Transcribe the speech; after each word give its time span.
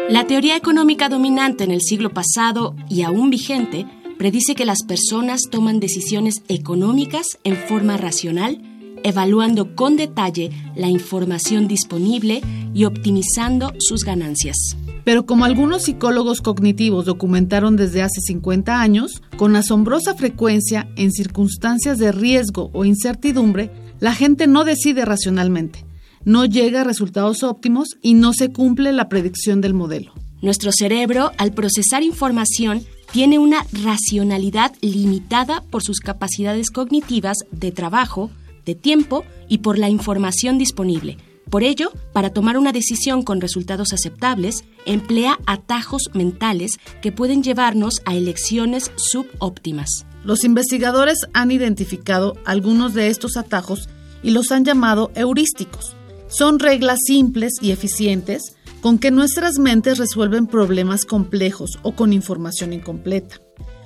La 0.08 0.26
teoría 0.26 0.56
económica 0.56 1.08
dominante 1.08 1.64
en 1.64 1.70
el 1.70 1.80
siglo 1.80 2.10
pasado 2.10 2.76
y 2.88 3.00
aún 3.03 3.30
vigente 3.30 3.86
predice 4.19 4.54
que 4.54 4.66
las 4.66 4.84
personas 4.84 5.41
toman 5.50 5.80
decisiones 5.80 6.42
económicas 6.48 7.26
en 7.42 7.56
forma 7.56 7.97
racional 7.97 8.60
evaluando 9.04 9.76
con 9.76 9.97
detalle 9.97 10.50
la 10.74 10.88
información 10.88 11.69
disponible 11.69 12.41
y 12.74 12.84
optimizando 12.84 13.72
sus 13.78 14.04
ganancias. 14.04 14.56
Pero 15.04 15.26
como 15.26 15.44
algunos 15.44 15.84
psicólogos 15.84 16.40
cognitivos 16.40 17.04
documentaron 17.04 17.76
desde 17.76 18.02
hace 18.02 18.20
50 18.20 18.80
años, 18.80 19.22
con 19.36 19.54
asombrosa 19.54 20.14
frecuencia, 20.14 20.88
en 20.96 21.12
circunstancias 21.12 21.98
de 21.98 22.12
riesgo 22.12 22.70
o 22.72 22.84
incertidumbre, 22.84 23.70
la 24.00 24.14
gente 24.14 24.46
no 24.46 24.64
decide 24.64 25.04
racionalmente, 25.04 25.84
no 26.24 26.44
llega 26.44 26.80
a 26.80 26.84
resultados 26.84 27.42
óptimos 27.42 27.96
y 28.02 28.14
no 28.14 28.32
se 28.32 28.52
cumple 28.52 28.92
la 28.92 29.08
predicción 29.08 29.60
del 29.60 29.74
modelo. 29.74 30.12
Nuestro 30.42 30.72
cerebro, 30.72 31.32
al 31.38 31.52
procesar 31.52 32.02
información, 32.02 32.82
tiene 33.12 33.38
una 33.38 33.64
racionalidad 33.72 34.72
limitada 34.80 35.62
por 35.70 35.82
sus 35.82 36.00
capacidades 36.00 36.70
cognitivas 36.70 37.38
de 37.50 37.72
trabajo, 37.72 38.30
de 38.66 38.74
tiempo 38.74 39.24
y 39.48 39.58
por 39.58 39.78
la 39.78 39.88
información 39.88 40.58
disponible. 40.58 41.16
Por 41.54 41.62
ello, 41.62 41.92
para 42.12 42.31
tomar 42.31 42.59
una 42.59 42.72
decisión 42.72 43.22
con 43.22 43.41
resultados 43.41 43.92
aceptables, 43.92 44.65
emplea 44.87 45.38
atajos 45.47 46.10
mentales 46.12 46.81
que 47.00 47.12
pueden 47.12 47.44
llevarnos 47.44 48.03
a 48.06 48.16
elecciones 48.16 48.91
subóptimas. 48.97 50.04
Los 50.25 50.42
investigadores 50.42 51.16
han 51.32 51.53
identificado 51.53 52.37
algunos 52.44 52.92
de 52.92 53.06
estos 53.06 53.37
atajos 53.37 53.88
y 54.25 54.32
los 54.32 54.50
han 54.50 54.65
llamado 54.65 55.12
heurísticos. 55.15 55.94
Son 56.26 56.59
reglas 56.59 56.98
simples 57.06 57.53
y 57.62 57.71
eficientes 57.71 58.56
con 58.81 58.98
que 58.98 59.12
nuestras 59.12 59.60
mentes 59.60 59.98
resuelven 59.98 60.48
problemas 60.48 61.04
complejos 61.04 61.78
o 61.82 61.92
con 61.92 62.12
información 62.12 62.72
incompleta. 62.72 63.36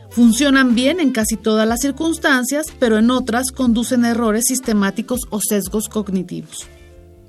Funcionan 0.09 0.75
bien 0.75 1.01
en 1.01 1.13
casi 1.13 1.37
todas 1.37 1.69
las 1.69 1.81
circunstancias, 1.81 2.65
pero 2.79 2.97
en 2.97 3.11
otras 3.11 3.53
conducen 3.53 4.07
errores 4.07 4.47
sistemáticos 4.47 5.21
o 5.29 5.41
sesgos 5.43 5.91
cognitivos. 5.91 6.67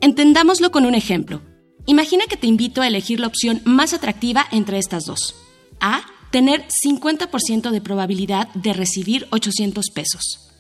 Entendámoslo 0.01 0.71
con 0.71 0.85
un 0.85 0.95
ejemplo. 0.95 1.41
Imagina 1.85 2.25
que 2.29 2.37
te 2.37 2.47
invito 2.47 2.81
a 2.81 2.87
elegir 2.87 3.19
la 3.19 3.27
opción 3.27 3.61
más 3.65 3.93
atractiva 3.93 4.45
entre 4.51 4.77
estas 4.77 5.05
dos. 5.05 5.35
A. 5.79 6.01
Tener 6.31 6.67
50% 6.85 7.71
de 7.71 7.81
probabilidad 7.81 8.49
de 8.53 8.73
recibir 8.73 9.27
800 9.31 9.89
pesos. 9.89 10.51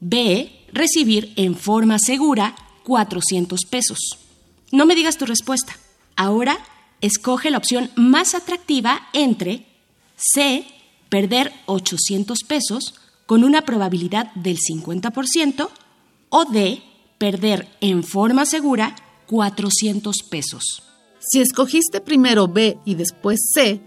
B. 0.00 0.50
Recibir 0.72 1.32
en 1.36 1.54
forma 1.54 1.98
segura 1.98 2.56
400 2.84 3.66
pesos. 3.66 3.98
No 4.72 4.86
me 4.86 4.94
digas 4.94 5.18
tu 5.18 5.26
respuesta. 5.26 5.76
Ahora, 6.16 6.58
escoge 7.00 7.50
la 7.50 7.58
opción 7.58 7.90
más 7.94 8.34
atractiva 8.34 9.08
entre 9.12 9.66
C 10.16 10.64
perder 11.08 11.52
800 11.66 12.38
pesos 12.46 12.94
con 13.26 13.44
una 13.44 13.62
probabilidad 13.62 14.32
del 14.34 14.58
50% 14.58 15.68
o 16.30 16.44
de 16.46 16.82
perder 17.18 17.68
en 17.80 18.04
forma 18.04 18.46
segura 18.46 18.94
400 19.26 20.16
pesos. 20.30 20.82
Si 21.18 21.40
escogiste 21.40 22.00
primero 22.00 22.48
B 22.48 22.78
y 22.84 22.94
después 22.94 23.40
C, 23.52 23.80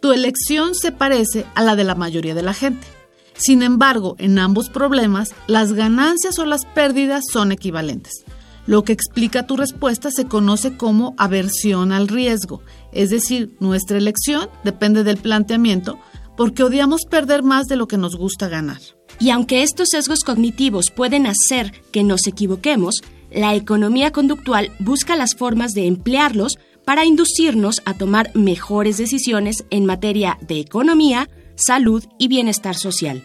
tu 0.00 0.12
elección 0.12 0.74
se 0.74 0.92
parece 0.92 1.46
a 1.54 1.62
la 1.62 1.76
de 1.76 1.84
la 1.84 1.94
mayoría 1.94 2.34
de 2.34 2.42
la 2.42 2.54
gente. 2.54 2.86
Sin 3.34 3.62
embargo, 3.62 4.16
en 4.18 4.38
ambos 4.38 4.68
problemas, 4.68 5.34
las 5.46 5.72
ganancias 5.72 6.38
o 6.38 6.44
las 6.44 6.64
pérdidas 6.64 7.24
son 7.30 7.52
equivalentes. 7.52 8.24
Lo 8.66 8.84
que 8.84 8.92
explica 8.92 9.46
tu 9.46 9.56
respuesta 9.56 10.10
se 10.10 10.26
conoce 10.26 10.76
como 10.76 11.14
aversión 11.16 11.92
al 11.92 12.08
riesgo, 12.08 12.62
es 12.92 13.10
decir, 13.10 13.56
nuestra 13.60 13.96
elección 13.96 14.50
depende 14.64 15.04
del 15.04 15.16
planteamiento 15.16 15.98
porque 16.36 16.62
odiamos 16.62 17.02
perder 17.08 17.42
más 17.42 17.66
de 17.66 17.76
lo 17.76 17.88
que 17.88 17.96
nos 17.96 18.16
gusta 18.16 18.48
ganar. 18.48 18.80
Y 19.20 19.30
aunque 19.30 19.62
estos 19.62 19.88
sesgos 19.90 20.20
cognitivos 20.20 20.90
pueden 20.94 21.26
hacer 21.26 21.72
que 21.92 22.04
nos 22.04 22.26
equivoquemos, 22.26 23.02
la 23.30 23.54
economía 23.54 24.12
conductual 24.12 24.70
busca 24.78 25.16
las 25.16 25.34
formas 25.34 25.72
de 25.72 25.86
emplearlos 25.86 26.58
para 26.84 27.04
inducirnos 27.04 27.82
a 27.84 27.94
tomar 27.94 28.34
mejores 28.34 28.96
decisiones 28.96 29.64
en 29.70 29.84
materia 29.84 30.38
de 30.40 30.60
economía, 30.60 31.28
salud 31.56 32.04
y 32.18 32.28
bienestar 32.28 32.76
social. 32.76 33.22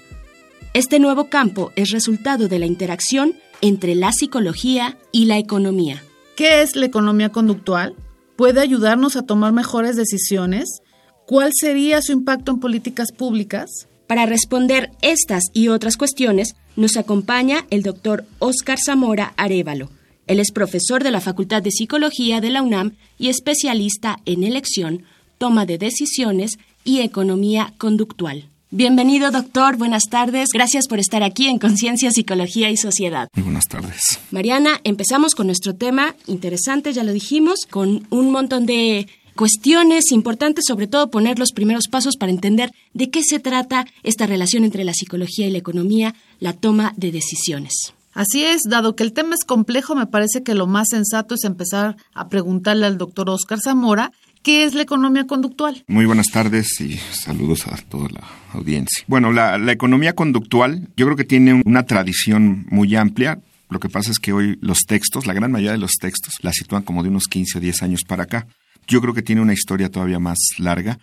Este 0.73 0.99
nuevo 0.99 1.29
campo 1.29 1.71
es 1.75 1.91
resultado 1.91 2.47
de 2.47 2.59
la 2.59 2.65
interacción 2.65 3.35
entre 3.61 3.95
la 3.95 4.11
psicología 4.11 4.97
y 5.11 5.25
la 5.25 5.37
economía. 5.37 6.03
¿Qué 6.35 6.63
es 6.63 6.75
la 6.75 6.87
economía 6.87 7.29
conductual? 7.29 7.95
¿Puede 8.35 8.59
ayudarnos 8.59 9.15
a 9.15 9.21
tomar 9.21 9.53
mejores 9.53 9.95
decisiones? 9.95 10.81
¿Cuál 11.27 11.51
sería 11.53 12.01
su 12.01 12.11
impacto 12.11 12.51
en 12.51 12.59
políticas 12.59 13.11
públicas? 13.11 13.87
Para 14.07 14.25
responder 14.25 14.91
estas 15.01 15.43
y 15.53 15.69
otras 15.69 15.97
cuestiones, 15.97 16.55
nos 16.75 16.97
acompaña 16.97 17.65
el 17.69 17.83
doctor 17.83 18.25
Óscar 18.39 18.77
Zamora 18.79 19.33
Arevalo. 19.37 19.89
Él 20.27 20.39
es 20.39 20.51
profesor 20.51 21.03
de 21.03 21.11
la 21.11 21.21
Facultad 21.21 21.61
de 21.61 21.71
Psicología 21.71 22.41
de 22.41 22.49
la 22.49 22.61
UNAM 22.61 22.93
y 23.17 23.29
especialista 23.29 24.19
en 24.25 24.43
elección, 24.43 25.03
toma 25.37 25.65
de 25.65 25.77
decisiones 25.77 26.57
y 26.83 26.99
economía 26.99 27.73
conductual. 27.77 28.45
Bienvenido, 28.71 29.29
doctor. 29.29 29.77
Buenas 29.77 30.05
tardes. 30.09 30.49
Gracias 30.51 30.87
por 30.87 30.97
estar 30.99 31.21
aquí 31.21 31.47
en 31.47 31.59
Conciencia, 31.59 32.09
Psicología 32.11 32.71
y 32.71 32.77
Sociedad. 32.77 33.27
Muy 33.35 33.43
buenas 33.43 33.67
tardes. 33.67 34.19
Mariana, 34.31 34.81
empezamos 34.83 35.35
con 35.35 35.45
nuestro 35.45 35.75
tema 35.75 36.15
interesante, 36.25 36.91
ya 36.91 37.03
lo 37.03 37.13
dijimos, 37.13 37.67
con 37.69 38.07
un 38.09 38.31
montón 38.31 38.65
de 38.65 39.07
cuestiones 39.35 40.11
importantes, 40.11 40.65
sobre 40.67 40.87
todo 40.87 41.09
poner 41.09 41.39
los 41.39 41.51
primeros 41.51 41.87
pasos 41.87 42.17
para 42.17 42.31
entender 42.31 42.71
de 42.93 43.09
qué 43.09 43.23
se 43.23 43.39
trata 43.39 43.85
esta 44.03 44.27
relación 44.27 44.63
entre 44.63 44.83
la 44.83 44.93
psicología 44.93 45.47
y 45.47 45.51
la 45.51 45.57
economía, 45.57 46.15
la 46.39 46.53
toma 46.53 46.93
de 46.97 47.11
decisiones. 47.11 47.93
Así 48.13 48.43
es, 48.43 48.61
dado 48.69 48.95
que 48.95 49.03
el 49.03 49.13
tema 49.13 49.33
es 49.33 49.43
complejo, 49.43 49.95
me 49.95 50.05
parece 50.05 50.43
que 50.43 50.53
lo 50.53 50.67
más 50.67 50.89
sensato 50.89 51.33
es 51.33 51.43
empezar 51.45 51.97
a 52.13 52.29
preguntarle 52.29 52.85
al 52.85 52.99
doctor 52.99 53.29
Oscar 53.29 53.59
Zamora 53.59 54.11
¿Qué 54.43 54.65
es 54.65 54.73
la 54.73 54.81
economía 54.81 55.25
conductual? 55.25 55.85
Muy 55.87 56.05
buenas 56.05 56.27
tardes 56.27 56.81
y 56.81 56.97
saludos 57.13 57.65
a 57.65 57.77
toda 57.77 58.09
la 58.09 58.27
audiencia. 58.51 59.05
Bueno, 59.07 59.31
la, 59.31 59.55
economía 59.71 60.15
conductual 60.15 60.89
yo 60.97 61.05
creo 61.05 61.15
que 61.15 61.23
tiene 61.23 61.61
una 61.65 61.85
tradición 61.85 62.65
muy 62.69 62.93
amplia. 62.97 63.39
Lo 63.69 63.79
que 63.79 63.87
pasa 63.87 64.11
es 64.11 64.19
que 64.19 64.33
hoy 64.33 64.59
los 64.59 64.79
textos, 64.79 65.27
la 65.27 65.33
gran 65.33 65.49
mayoría 65.49 65.71
de 65.71 65.77
los 65.77 65.93
textos, 65.93 66.33
la 66.41 66.51
sitúan 66.51 66.83
como 66.83 67.03
de 67.03 67.09
unos 67.09 67.27
15 67.29 67.57
o 67.57 67.61
10 67.61 67.83
años 67.83 68.01
para 68.05 68.23
acá. 68.23 68.45
Yo 68.87 69.01
creo 69.01 69.13
que 69.13 69.21
tiene 69.21 69.41
una 69.41 69.53
historia 69.53 69.89
todavía 69.89 70.19
más 70.19 70.37
larga. 70.57 70.99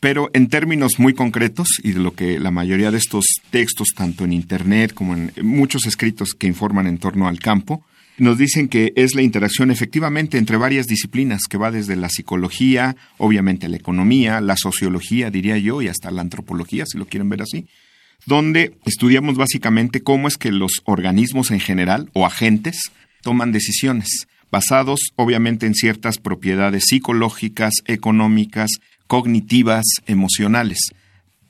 Pero 0.00 0.30
en 0.32 0.48
términos 0.48 0.92
muy 0.98 1.12
concretos 1.12 1.80
y 1.82 1.90
de 1.90 1.98
lo 1.98 2.14
que 2.14 2.38
la 2.38 2.52
mayoría 2.52 2.92
de 2.92 2.98
estos 2.98 3.24
textos, 3.50 3.88
tanto 3.96 4.24
en 4.24 4.32
Internet 4.32 4.94
como 4.94 5.14
en 5.14 5.32
muchos 5.42 5.86
escritos 5.86 6.34
que 6.38 6.46
informan 6.46 6.86
en 6.86 6.98
torno 6.98 7.26
al 7.26 7.40
campo, 7.40 7.84
nos 8.18 8.38
dicen 8.38 8.68
que 8.68 8.92
es 8.96 9.14
la 9.14 9.22
interacción 9.22 9.70
efectivamente 9.70 10.38
entre 10.38 10.56
varias 10.56 10.86
disciplinas 10.86 11.42
que 11.48 11.58
va 11.58 11.70
desde 11.70 11.96
la 11.96 12.08
psicología, 12.08 12.96
obviamente 13.16 13.68
la 13.68 13.76
economía, 13.76 14.40
la 14.40 14.56
sociología, 14.56 15.30
diría 15.30 15.56
yo, 15.58 15.82
y 15.82 15.88
hasta 15.88 16.10
la 16.10 16.22
antropología, 16.22 16.84
si 16.86 16.98
lo 16.98 17.06
quieren 17.06 17.28
ver 17.28 17.42
así, 17.42 17.66
donde 18.26 18.74
estudiamos 18.84 19.36
básicamente 19.36 20.02
cómo 20.02 20.28
es 20.28 20.36
que 20.36 20.52
los 20.52 20.82
organismos 20.84 21.50
en 21.50 21.60
general 21.60 22.10
o 22.12 22.26
agentes 22.26 22.90
toman 23.22 23.52
decisiones, 23.52 24.26
basados 24.50 25.00
obviamente 25.16 25.66
en 25.66 25.74
ciertas 25.74 26.18
propiedades 26.18 26.84
psicológicas, 26.86 27.74
económicas, 27.86 28.70
cognitivas, 29.06 29.84
emocionales, 30.06 30.78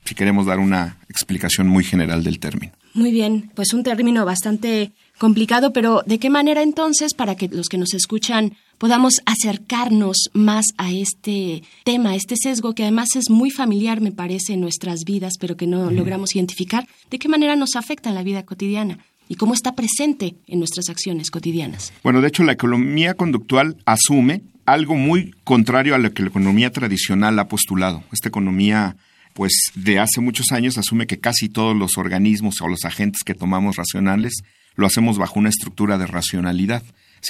si 0.05 0.15
queremos 0.15 0.47
dar 0.47 0.59
una 0.59 0.99
explicación 1.09 1.69
muy 1.69 1.85
general 1.85 2.25
del 2.25 2.39
término. 2.39 2.73
Muy 2.95 3.13
bien, 3.13 3.51
pues 3.55 3.75
un 3.75 3.83
término 3.83 4.25
bastante 4.25 4.93
complicado, 5.19 5.73
pero 5.73 6.03
¿de 6.07 6.19
qué 6.19 6.31
manera 6.31 6.63
entonces 6.63 7.15
para 7.15 7.37
que 7.37 7.49
los 7.49 7.69
que 7.69 7.79
nos 7.79 7.93
escuchan 7.93 8.57
podamos 8.79 9.21
acercarnos 9.27 10.31
más 10.33 10.67
a 10.79 10.93
este 10.93 11.63
tema, 11.85 12.11
a 12.11 12.17
este 12.17 12.37
sesgo 12.37 12.75
que 12.75 12.85
además 12.85 13.11
es 13.17 13.29
muy 13.29 13.51
familiar, 13.51 14.01
me 14.01 14.13
parece, 14.13 14.55
en 14.55 14.61
nuestras 14.61 15.05
vidas, 15.05 15.35
pero 15.39 15.57
que 15.57 15.67
no 15.67 15.91
logramos 15.91 16.35
identificar? 16.35 16.87
¿De 17.11 17.19
qué 17.19 17.29
manera 17.29 17.57
nos 17.57 17.77
afecta 17.77 18.09
en 18.09 18.15
la 18.15 18.23
vida 18.23 18.45
cotidiana? 18.45 18.99
¿Y 19.29 19.37
cómo 19.37 19.55
está 19.55 19.75
presente 19.75 20.35
en 20.47 20.59
nuestras 20.59 20.89
acciones 20.89 21.31
cotidianas? 21.31 21.93
Bueno, 22.03 22.21
de 22.21 22.29
hecho, 22.29 22.45
la 22.45 22.53
economía 22.53 23.15
conductual 23.15 23.77
asume 23.85 24.43
algo 24.65 24.95
muy 24.95 25.35
contrario 25.45 25.95
a 25.95 25.99
lo 25.99 26.13
que 26.13 26.23
la 26.23 26.29
economía 26.29 26.73
tradicional 26.73 27.39
ha 27.39 27.49
postulado. 27.49 28.03
Esta 28.13 28.29
economía 28.29 28.97
pues 29.39 29.53
de 29.77 30.01
hace 30.01 30.21
muchos 30.21 30.51
años 30.51 30.79
asume 30.79 31.07
que 31.07 31.21
casi 31.21 31.49
todos 31.49 31.77
los 31.77 31.97
organismos 31.97 32.61
o 32.61 32.67
los 32.67 32.85
agentes 32.85 33.23
que 33.25 33.35
tomamos 33.35 33.77
racionales 33.77 34.43
lo 34.75 34.85
hacemos 34.87 35.17
bajo 35.17 35.39
una 35.39 35.49
estructura 35.49 35.97
de 35.97 36.07
racionalidad. 36.07 36.83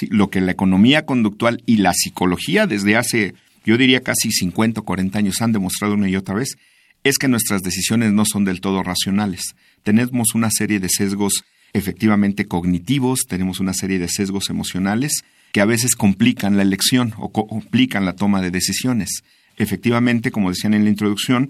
lo 0.09 0.29
que 0.29 0.41
la 0.41 0.51
economía 0.51 1.05
conductual 1.05 1.61
y 1.65 1.77
la 1.77 1.93
psicología 1.93 2.65
desde 2.65 2.95
hace, 2.95 3.35
yo 3.63 3.77
diría 3.77 4.01
casi 4.01 4.31
50 4.31 4.81
o 4.81 4.85
40 4.85 5.19
años 5.19 5.41
han 5.41 5.51
demostrado 5.51 5.93
una 5.93 6.09
y 6.09 6.15
otra 6.15 6.35
vez, 6.35 6.57
es 7.03 7.17
que 7.17 7.27
nuestras 7.27 7.61
decisiones 7.61 8.11
no 8.11 8.25
son 8.25 8.43
del 8.43 8.59
todo 8.59 8.83
racionales. 8.83 9.55
Tenemos 9.83 10.33
una 10.33 10.49
serie 10.51 10.79
de 10.79 10.89
sesgos 10.89 11.43
efectivamente 11.73 12.45
cognitivos, 12.45 13.25
tenemos 13.27 13.59
una 13.59 13.73
serie 13.73 13.99
de 13.99 14.07
sesgos 14.07 14.49
emocionales 14.49 15.23
que 15.51 15.61
a 15.61 15.65
veces 15.65 15.95
complican 15.95 16.57
la 16.57 16.63
elección 16.63 17.13
o 17.17 17.31
complican 17.31 18.05
la 18.05 18.15
toma 18.15 18.41
de 18.41 18.51
decisiones. 18.51 19.23
Efectivamente, 19.57 20.31
como 20.31 20.49
decían 20.49 20.73
en 20.73 20.83
la 20.83 20.89
introducción, 20.89 21.49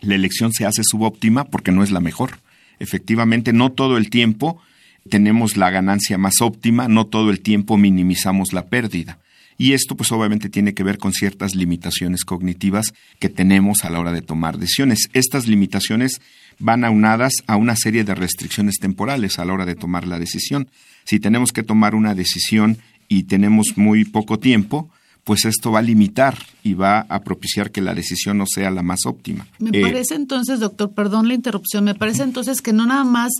la 0.00 0.14
elección 0.14 0.52
se 0.52 0.66
hace 0.66 0.82
subóptima 0.84 1.44
porque 1.44 1.72
no 1.72 1.82
es 1.82 1.90
la 1.90 2.00
mejor. 2.00 2.38
Efectivamente, 2.78 3.52
no 3.52 3.72
todo 3.72 3.96
el 3.98 4.10
tiempo 4.10 4.60
tenemos 5.08 5.56
la 5.56 5.70
ganancia 5.70 6.18
más 6.18 6.40
óptima, 6.40 6.88
no 6.88 7.06
todo 7.06 7.30
el 7.30 7.40
tiempo 7.40 7.76
minimizamos 7.76 8.52
la 8.52 8.66
pérdida. 8.66 9.18
Y 9.62 9.74
esto 9.74 9.94
pues 9.94 10.10
obviamente 10.10 10.48
tiene 10.48 10.74
que 10.74 10.82
ver 10.82 10.98
con 10.98 11.12
ciertas 11.12 11.54
limitaciones 11.54 12.24
cognitivas 12.24 12.86
que 13.20 13.28
tenemos 13.28 13.84
a 13.84 13.90
la 13.90 14.00
hora 14.00 14.10
de 14.10 14.20
tomar 14.20 14.58
decisiones. 14.58 15.08
Estas 15.12 15.46
limitaciones 15.46 16.20
van 16.58 16.82
aunadas 16.82 17.34
a 17.46 17.54
una 17.54 17.76
serie 17.76 18.02
de 18.02 18.16
restricciones 18.16 18.78
temporales 18.80 19.38
a 19.38 19.44
la 19.44 19.52
hora 19.52 19.64
de 19.64 19.76
tomar 19.76 20.08
la 20.08 20.18
decisión. 20.18 20.68
Si 21.04 21.20
tenemos 21.20 21.52
que 21.52 21.62
tomar 21.62 21.94
una 21.94 22.16
decisión 22.16 22.78
y 23.06 23.22
tenemos 23.22 23.74
muy 23.76 24.04
poco 24.04 24.40
tiempo, 24.40 24.90
pues 25.22 25.44
esto 25.44 25.70
va 25.70 25.78
a 25.78 25.82
limitar 25.82 26.36
y 26.64 26.74
va 26.74 27.06
a 27.08 27.22
propiciar 27.22 27.70
que 27.70 27.82
la 27.82 27.94
decisión 27.94 28.38
no 28.38 28.46
sea 28.52 28.72
la 28.72 28.82
más 28.82 29.06
óptima. 29.06 29.46
Me 29.60 29.78
eh, 29.78 29.80
parece 29.80 30.16
entonces, 30.16 30.58
doctor, 30.58 30.92
perdón 30.92 31.28
la 31.28 31.34
interrupción, 31.34 31.84
me 31.84 31.94
parece 31.94 32.24
entonces 32.24 32.62
que 32.62 32.72
no 32.72 32.84
nada 32.84 33.04
más 33.04 33.30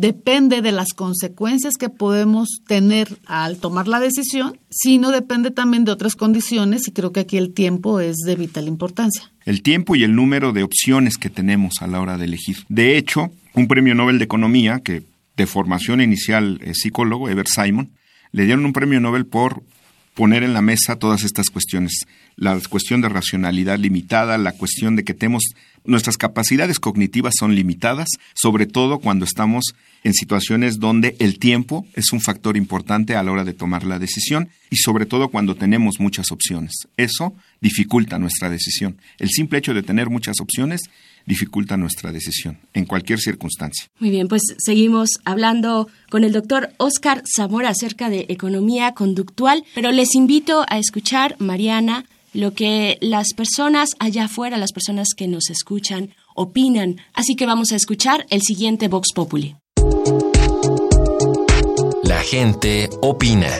depende 0.00 0.62
de 0.62 0.72
las 0.72 0.94
consecuencias 0.94 1.74
que 1.76 1.90
podemos 1.90 2.62
tener 2.66 3.18
al 3.26 3.58
tomar 3.58 3.86
la 3.86 4.00
decisión, 4.00 4.58
sino 4.70 5.10
depende 5.10 5.50
también 5.50 5.84
de 5.84 5.92
otras 5.92 6.16
condiciones 6.16 6.88
y 6.88 6.92
creo 6.92 7.12
que 7.12 7.20
aquí 7.20 7.36
el 7.36 7.52
tiempo 7.52 8.00
es 8.00 8.16
de 8.24 8.34
vital 8.34 8.66
importancia. 8.66 9.30
El 9.44 9.62
tiempo 9.62 9.96
y 9.96 10.04
el 10.04 10.14
número 10.14 10.52
de 10.52 10.62
opciones 10.62 11.18
que 11.18 11.28
tenemos 11.28 11.82
a 11.82 11.86
la 11.86 12.00
hora 12.00 12.16
de 12.16 12.24
elegir. 12.24 12.56
De 12.70 12.96
hecho, 12.96 13.30
un 13.54 13.68
premio 13.68 13.94
Nobel 13.94 14.18
de 14.18 14.24
Economía, 14.24 14.80
que 14.82 15.02
de 15.36 15.46
formación 15.46 16.00
inicial 16.00 16.60
es 16.62 16.78
psicólogo, 16.80 17.28
Ever 17.28 17.46
Simon, 17.46 17.90
le 18.32 18.46
dieron 18.46 18.64
un 18.64 18.72
premio 18.72 19.00
Nobel 19.00 19.26
por 19.26 19.62
poner 20.20 20.42
en 20.42 20.52
la 20.52 20.60
mesa 20.60 20.96
todas 20.96 21.24
estas 21.24 21.48
cuestiones. 21.48 22.04
La 22.36 22.60
cuestión 22.68 23.00
de 23.00 23.08
racionalidad 23.08 23.78
limitada, 23.78 24.36
la 24.36 24.52
cuestión 24.52 24.94
de 24.94 25.02
que 25.02 25.14
tenemos 25.14 25.44
nuestras 25.86 26.18
capacidades 26.18 26.78
cognitivas 26.78 27.32
son 27.38 27.54
limitadas, 27.54 28.06
sobre 28.34 28.66
todo 28.66 28.98
cuando 28.98 29.24
estamos 29.24 29.72
en 30.04 30.12
situaciones 30.12 30.78
donde 30.78 31.16
el 31.20 31.38
tiempo 31.38 31.86
es 31.94 32.12
un 32.12 32.20
factor 32.20 32.58
importante 32.58 33.16
a 33.16 33.22
la 33.22 33.32
hora 33.32 33.44
de 33.44 33.54
tomar 33.54 33.84
la 33.84 33.98
decisión 33.98 34.50
y 34.68 34.76
sobre 34.76 35.06
todo 35.06 35.30
cuando 35.30 35.54
tenemos 35.54 36.00
muchas 36.00 36.30
opciones. 36.32 36.86
Eso 36.98 37.34
dificulta 37.62 38.18
nuestra 38.18 38.50
decisión. 38.50 38.98
El 39.18 39.30
simple 39.30 39.58
hecho 39.58 39.72
de 39.72 39.82
tener 39.82 40.10
muchas 40.10 40.38
opciones 40.40 40.82
dificulta 41.26 41.76
nuestra 41.76 42.12
decisión 42.12 42.58
en 42.74 42.84
cualquier 42.86 43.20
circunstancia. 43.20 43.86
Muy 43.98 44.10
bien, 44.10 44.28
pues 44.28 44.42
seguimos 44.58 45.10
hablando 45.24 45.88
con 46.10 46.24
el 46.24 46.32
doctor 46.32 46.70
Oscar 46.78 47.22
Zamora 47.26 47.70
acerca 47.70 48.10
de 48.10 48.26
economía 48.28 48.92
conductual, 48.92 49.64
pero 49.74 49.92
les 49.92 50.14
invito 50.14 50.64
a 50.68 50.78
escuchar, 50.78 51.36
Mariana, 51.38 52.04
lo 52.32 52.54
que 52.54 52.98
las 53.00 53.32
personas 53.34 53.90
allá 53.98 54.24
afuera, 54.24 54.56
las 54.56 54.72
personas 54.72 55.08
que 55.16 55.26
nos 55.26 55.50
escuchan, 55.50 56.10
opinan. 56.34 57.00
Así 57.12 57.34
que 57.34 57.46
vamos 57.46 57.72
a 57.72 57.76
escuchar 57.76 58.26
el 58.30 58.42
siguiente 58.42 58.88
Vox 58.88 59.08
Populi. 59.14 59.56
La 62.04 62.20
gente 62.22 62.88
opina. 63.02 63.50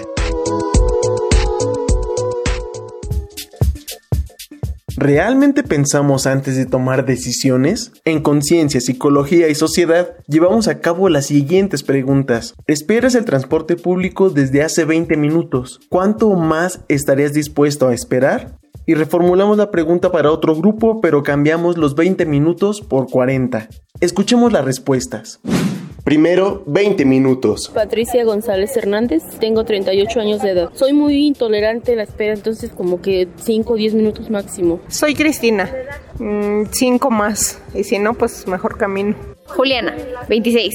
¿Realmente 4.97 5.63
pensamos 5.63 6.27
antes 6.27 6.57
de 6.57 6.67
tomar 6.67 7.07
decisiones? 7.07 7.93
En 8.05 8.23
Conciencia, 8.23 8.81
Psicología 8.81 9.49
y 9.49 9.55
Sociedad 9.55 10.17
llevamos 10.27 10.69
a 10.69 10.81
cabo 10.81 11.09
las 11.09 11.27
siguientes 11.27 11.83
preguntas. 11.83 12.55
¿Esperas 12.67 13.15
el 13.15 13.25
transporte 13.25 13.77
público 13.77 14.31
desde 14.31 14.63
hace 14.63 14.85
20 14.85 15.17
minutos? 15.17 15.81
¿Cuánto 15.89 16.31
más 16.35 16.81
estarías 16.89 17.33
dispuesto 17.33 17.89
a 17.89 17.95
esperar? 17.95 18.59
Y 18.87 18.95
reformulamos 18.95 19.57
la 19.59 19.71
pregunta 19.71 20.11
para 20.11 20.33
otro 20.33 20.57
grupo, 20.57 21.01
pero 21.01 21.23
cambiamos 21.23 21.77
los 21.77 21.95
20 21.95 22.27
minutos 22.27 22.81
por 22.81 23.09
40. 23.09 23.69
Escuchemos 24.01 24.53
las 24.53 24.65
respuestas. 24.65 25.41
Primero, 26.11 26.65
20 26.67 27.05
minutos. 27.05 27.71
Patricia 27.73 28.25
González 28.25 28.77
Hernández, 28.77 29.23
tengo 29.39 29.63
38 29.63 30.19
años 30.19 30.43
de 30.43 30.51
edad. 30.51 30.71
Soy 30.75 30.93
muy 30.93 31.25
intolerante 31.25 31.93
a 31.93 31.95
la 31.95 32.03
espera, 32.03 32.35
entonces 32.35 32.73
como 32.77 33.01
que 33.01 33.29
5 33.37 33.73
o 33.73 33.77
10 33.77 33.95
minutos 33.95 34.29
máximo. 34.29 34.81
Soy 34.89 35.15
Cristina, 35.15 35.71
5 36.19 37.11
mm, 37.11 37.15
más, 37.15 37.63
y 37.75 37.85
si 37.85 38.01
no, 38.01 38.15
pues 38.15 38.49
mejor 38.49 38.77
camino. 38.77 39.15
Juliana, 39.47 39.95
26. 40.29 40.75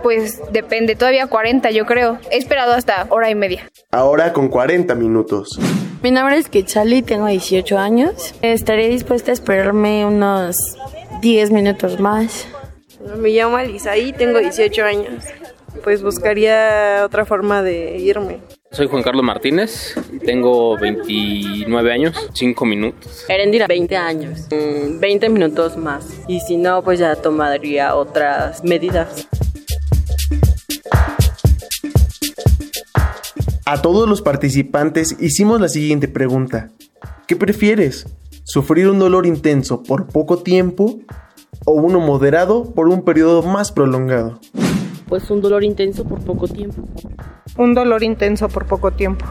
Pues 0.00 0.40
depende, 0.52 0.94
todavía 0.94 1.26
40 1.26 1.72
yo 1.72 1.84
creo. 1.84 2.18
He 2.30 2.36
esperado 2.36 2.74
hasta 2.74 3.08
hora 3.10 3.28
y 3.30 3.34
media. 3.34 3.68
Ahora 3.90 4.32
con 4.32 4.46
40 4.46 4.94
minutos. 4.94 5.58
Mi 6.04 6.12
nombre 6.12 6.38
es 6.38 6.48
Kichali, 6.48 7.02
tengo 7.02 7.26
18 7.26 7.76
años. 7.78 8.32
Estaré 8.42 8.90
dispuesta 8.90 9.32
a 9.32 9.34
esperarme 9.34 10.06
unos 10.06 10.54
10 11.20 11.50
minutos 11.50 11.98
más. 11.98 12.46
Me 13.00 13.30
llamo 13.30 13.56
Alisaí, 13.56 14.12
tengo 14.12 14.38
18 14.38 14.84
años. 14.84 15.24
pues 15.84 16.02
buscaría 16.02 17.02
otra 17.04 17.24
forma 17.24 17.62
de 17.62 17.96
irme. 17.98 18.40
Soy 18.72 18.86
Juan 18.86 19.02
Carlos 19.02 19.24
Martínez, 19.24 19.94
tengo 20.24 20.76
29 20.78 21.92
años, 21.92 22.30
5 22.34 22.64
minutos. 22.66 23.24
Erendira, 23.28 23.66
20 23.66 23.96
años, 23.96 24.48
20 24.50 25.28
mm, 25.28 25.32
minutos 25.32 25.76
más. 25.76 26.06
Y 26.26 26.40
si 26.40 26.56
no, 26.56 26.82
pues 26.82 26.98
ya 26.98 27.14
tomaría 27.16 27.94
otras 27.94 28.62
medidas. 28.64 29.28
A 33.64 33.80
todos 33.80 34.08
los 34.08 34.22
participantes 34.22 35.16
hicimos 35.20 35.60
la 35.60 35.68
siguiente 35.68 36.08
pregunta. 36.08 36.70
¿Qué 37.26 37.36
prefieres? 37.36 38.06
¿Sufrir 38.44 38.88
un 38.88 38.98
dolor 38.98 39.26
intenso 39.26 39.82
por 39.82 40.08
poco 40.08 40.38
tiempo 40.38 41.00
o 41.64 41.72
uno 41.72 42.00
moderado 42.00 42.64
por 42.74 42.88
un 42.88 43.02
periodo 43.02 43.42
más 43.42 43.72
prolongado? 43.72 44.40
Pues 45.08 45.30
un 45.30 45.40
dolor 45.40 45.64
intenso 45.64 46.04
por 46.04 46.20
poco 46.20 46.48
tiempo. 46.48 46.82
Un 47.56 47.74
dolor 47.74 48.02
intenso 48.02 48.48
por 48.48 48.66
poco 48.66 48.90
tiempo. 48.90 49.24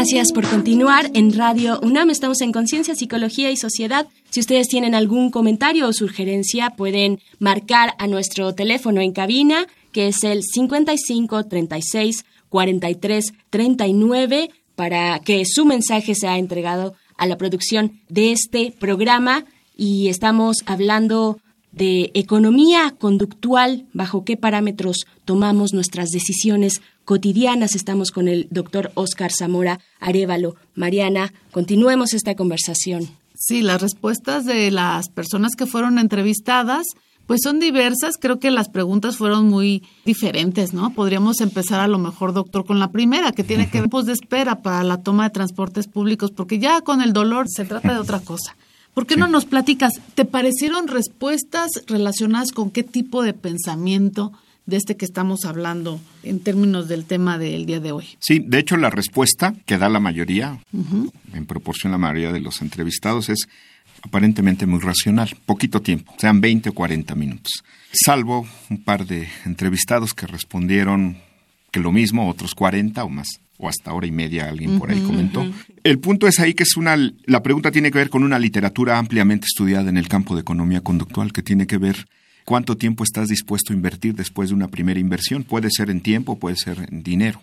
Gracias 0.00 0.32
por 0.32 0.48
continuar 0.48 1.10
en 1.12 1.36
Radio 1.36 1.78
UNAM. 1.82 2.08
Estamos 2.08 2.40
en 2.40 2.52
Conciencia, 2.52 2.94
Psicología 2.94 3.50
y 3.50 3.58
Sociedad. 3.58 4.08
Si 4.30 4.40
ustedes 4.40 4.66
tienen 4.66 4.94
algún 4.94 5.30
comentario 5.30 5.86
o 5.86 5.92
sugerencia, 5.92 6.70
pueden 6.70 7.20
marcar 7.38 7.92
a 7.98 8.06
nuestro 8.06 8.54
teléfono 8.54 9.02
en 9.02 9.12
cabina, 9.12 9.66
que 9.92 10.08
es 10.08 10.24
el 10.24 10.42
55 10.42 11.44
36 11.44 12.24
43 12.48 13.32
39, 13.50 14.50
para 14.74 15.18
que 15.18 15.44
su 15.44 15.66
mensaje 15.66 16.14
sea 16.14 16.38
entregado 16.38 16.94
a 17.18 17.26
la 17.26 17.36
producción 17.36 18.00
de 18.08 18.32
este 18.32 18.72
programa. 18.80 19.44
Y 19.76 20.08
estamos 20.08 20.62
hablando 20.64 21.40
de 21.72 22.10
economía 22.14 22.94
conductual, 22.98 23.86
bajo 23.92 24.24
qué 24.24 24.36
parámetros 24.36 25.06
tomamos 25.24 25.72
nuestras 25.72 26.10
decisiones 26.10 26.82
cotidianas. 27.04 27.74
Estamos 27.74 28.10
con 28.10 28.28
el 28.28 28.48
doctor 28.50 28.90
Oscar 28.94 29.30
Zamora 29.32 29.80
Arevalo. 30.00 30.56
Mariana, 30.74 31.32
continuemos 31.50 32.14
esta 32.14 32.34
conversación. 32.34 33.08
Sí, 33.34 33.62
las 33.62 33.80
respuestas 33.80 34.44
de 34.44 34.70
las 34.70 35.08
personas 35.08 35.52
que 35.56 35.66
fueron 35.66 35.98
entrevistadas 35.98 36.84
pues 37.30 37.42
son 37.44 37.60
diversas, 37.60 38.16
creo 38.20 38.40
que 38.40 38.50
las 38.50 38.68
preguntas 38.68 39.16
fueron 39.16 39.48
muy 39.48 39.84
diferentes, 40.04 40.74
¿no? 40.74 40.92
Podríamos 40.94 41.40
empezar 41.40 41.78
a 41.78 41.86
lo 41.86 41.96
mejor, 41.96 42.32
doctor, 42.32 42.66
con 42.66 42.80
la 42.80 42.90
primera, 42.90 43.30
que 43.30 43.44
tiene 43.44 43.70
que 43.70 43.82
ver 43.82 43.88
pues, 43.88 44.06
de 44.06 44.14
espera 44.14 44.62
para 44.62 44.82
la 44.82 44.96
toma 44.96 45.22
de 45.22 45.30
transportes 45.30 45.86
públicos, 45.86 46.32
porque 46.32 46.58
ya 46.58 46.80
con 46.80 47.00
el 47.02 47.12
dolor 47.12 47.46
se 47.48 47.64
trata 47.64 47.92
de 47.92 48.00
otra 48.00 48.18
cosa. 48.18 48.56
¿Por 48.94 49.06
qué 49.06 49.16
no 49.16 49.28
nos 49.28 49.44
platicas? 49.44 50.00
¿Te 50.14 50.24
parecieron 50.24 50.88
respuestas 50.88 51.70
relacionadas 51.86 52.52
con 52.52 52.70
qué 52.70 52.82
tipo 52.82 53.22
de 53.22 53.32
pensamiento 53.32 54.32
de 54.70 54.76
este 54.76 54.96
que 54.96 55.04
estamos 55.04 55.44
hablando 55.44 56.00
en 56.22 56.40
términos 56.40 56.88
del 56.88 57.04
tema 57.04 57.38
del 57.38 57.66
día 57.66 57.80
de 57.80 57.92
hoy. 57.92 58.06
Sí, 58.20 58.38
de 58.38 58.58
hecho 58.58 58.76
la 58.76 58.88
respuesta 58.88 59.54
que 59.66 59.78
da 59.78 59.88
la 59.88 60.00
mayoría, 60.00 60.60
en 61.34 61.46
proporción 61.46 61.92
a 61.92 61.96
la 61.96 61.98
mayoría 61.98 62.32
de 62.32 62.40
los 62.40 62.62
entrevistados, 62.62 63.28
es 63.28 63.48
aparentemente 64.02 64.66
muy 64.66 64.80
racional, 64.80 65.36
poquito 65.44 65.82
tiempo, 65.82 66.14
sean 66.18 66.40
20 66.40 66.70
o 66.70 66.72
40 66.72 67.14
minutos. 67.16 67.64
Salvo 67.92 68.46
un 68.70 68.82
par 68.82 69.06
de 69.06 69.28
entrevistados 69.44 70.14
que 70.14 70.26
respondieron 70.26 71.18
que 71.70 71.80
lo 71.80 71.92
mismo, 71.92 72.28
otros 72.28 72.54
40 72.54 73.04
o 73.04 73.08
más, 73.08 73.40
o 73.60 73.68
hasta 73.68 73.92
hora 73.92 74.06
y 74.06 74.12
media 74.12 74.48
alguien 74.48 74.78
por 74.78 74.90
ahí 74.90 75.00
comentó. 75.00 75.46
El 75.84 75.98
punto 75.98 76.26
es 76.26 76.40
ahí 76.40 76.54
que 76.54 76.62
es 76.62 76.76
una, 76.76 76.96
la 77.26 77.42
pregunta 77.42 77.70
tiene 77.70 77.90
que 77.90 77.98
ver 77.98 78.10
con 78.10 78.24
una 78.24 78.38
literatura 78.38 78.98
ampliamente 78.98 79.46
estudiada 79.46 79.90
en 79.90 79.96
el 79.96 80.08
campo 80.08 80.34
de 80.34 80.40
economía 80.40 80.80
conductual 80.80 81.32
que 81.32 81.42
tiene 81.42 81.66
que 81.66 81.78
ver 81.78 82.06
cuánto 82.44 82.76
tiempo 82.76 83.04
estás 83.04 83.28
dispuesto 83.28 83.72
a 83.72 83.76
invertir 83.76 84.14
después 84.14 84.48
de 84.48 84.54
una 84.54 84.68
primera 84.68 84.98
inversión. 84.98 85.44
Puede 85.44 85.68
ser 85.70 85.90
en 85.90 86.00
tiempo, 86.00 86.38
puede 86.38 86.56
ser 86.56 86.86
en 86.90 87.02
dinero. 87.02 87.42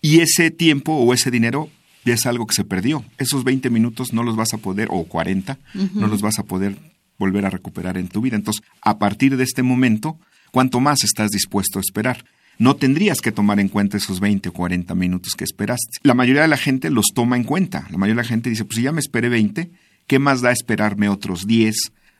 Y 0.00 0.20
ese 0.20 0.50
tiempo 0.50 0.92
o 0.92 1.12
ese 1.12 1.30
dinero 1.30 1.68
es 2.12 2.26
algo 2.26 2.46
que 2.46 2.54
se 2.54 2.64
perdió. 2.64 3.04
Esos 3.18 3.44
20 3.44 3.70
minutos 3.70 4.12
no 4.12 4.22
los 4.22 4.36
vas 4.36 4.54
a 4.54 4.58
poder, 4.58 4.88
o 4.90 5.04
40, 5.04 5.58
no 5.94 6.06
los 6.06 6.22
vas 6.22 6.38
a 6.38 6.44
poder 6.44 6.76
volver 7.18 7.46
a 7.46 7.50
recuperar 7.50 7.98
en 7.98 8.08
tu 8.08 8.20
vida. 8.20 8.36
Entonces, 8.36 8.62
a 8.82 8.98
partir 8.98 9.36
de 9.36 9.44
este 9.44 9.62
momento, 9.62 10.18
¿cuánto 10.52 10.80
más 10.80 11.04
estás 11.04 11.30
dispuesto 11.30 11.78
a 11.78 11.82
esperar? 11.82 12.24
No 12.58 12.76
tendrías 12.76 13.20
que 13.20 13.32
tomar 13.32 13.60
en 13.60 13.68
cuenta 13.68 13.96
esos 13.96 14.20
20 14.20 14.48
o 14.48 14.52
40 14.52 14.94
minutos 14.94 15.34
que 15.36 15.44
esperaste. 15.44 15.98
La 16.02 16.14
mayoría 16.14 16.42
de 16.42 16.48
la 16.48 16.56
gente 16.56 16.90
los 16.90 17.06
toma 17.14 17.36
en 17.36 17.44
cuenta. 17.44 17.86
La 17.90 17.98
mayoría 17.98 18.22
de 18.22 18.26
la 18.26 18.28
gente 18.28 18.50
dice, 18.50 18.64
pues 18.64 18.76
si 18.76 18.82
ya 18.82 18.92
me 18.92 19.00
esperé 19.00 19.28
20, 19.28 19.70
¿qué 20.06 20.18
más 20.18 20.40
da 20.40 20.50
esperarme 20.50 21.08
otros 21.08 21.46
10, 21.46 21.76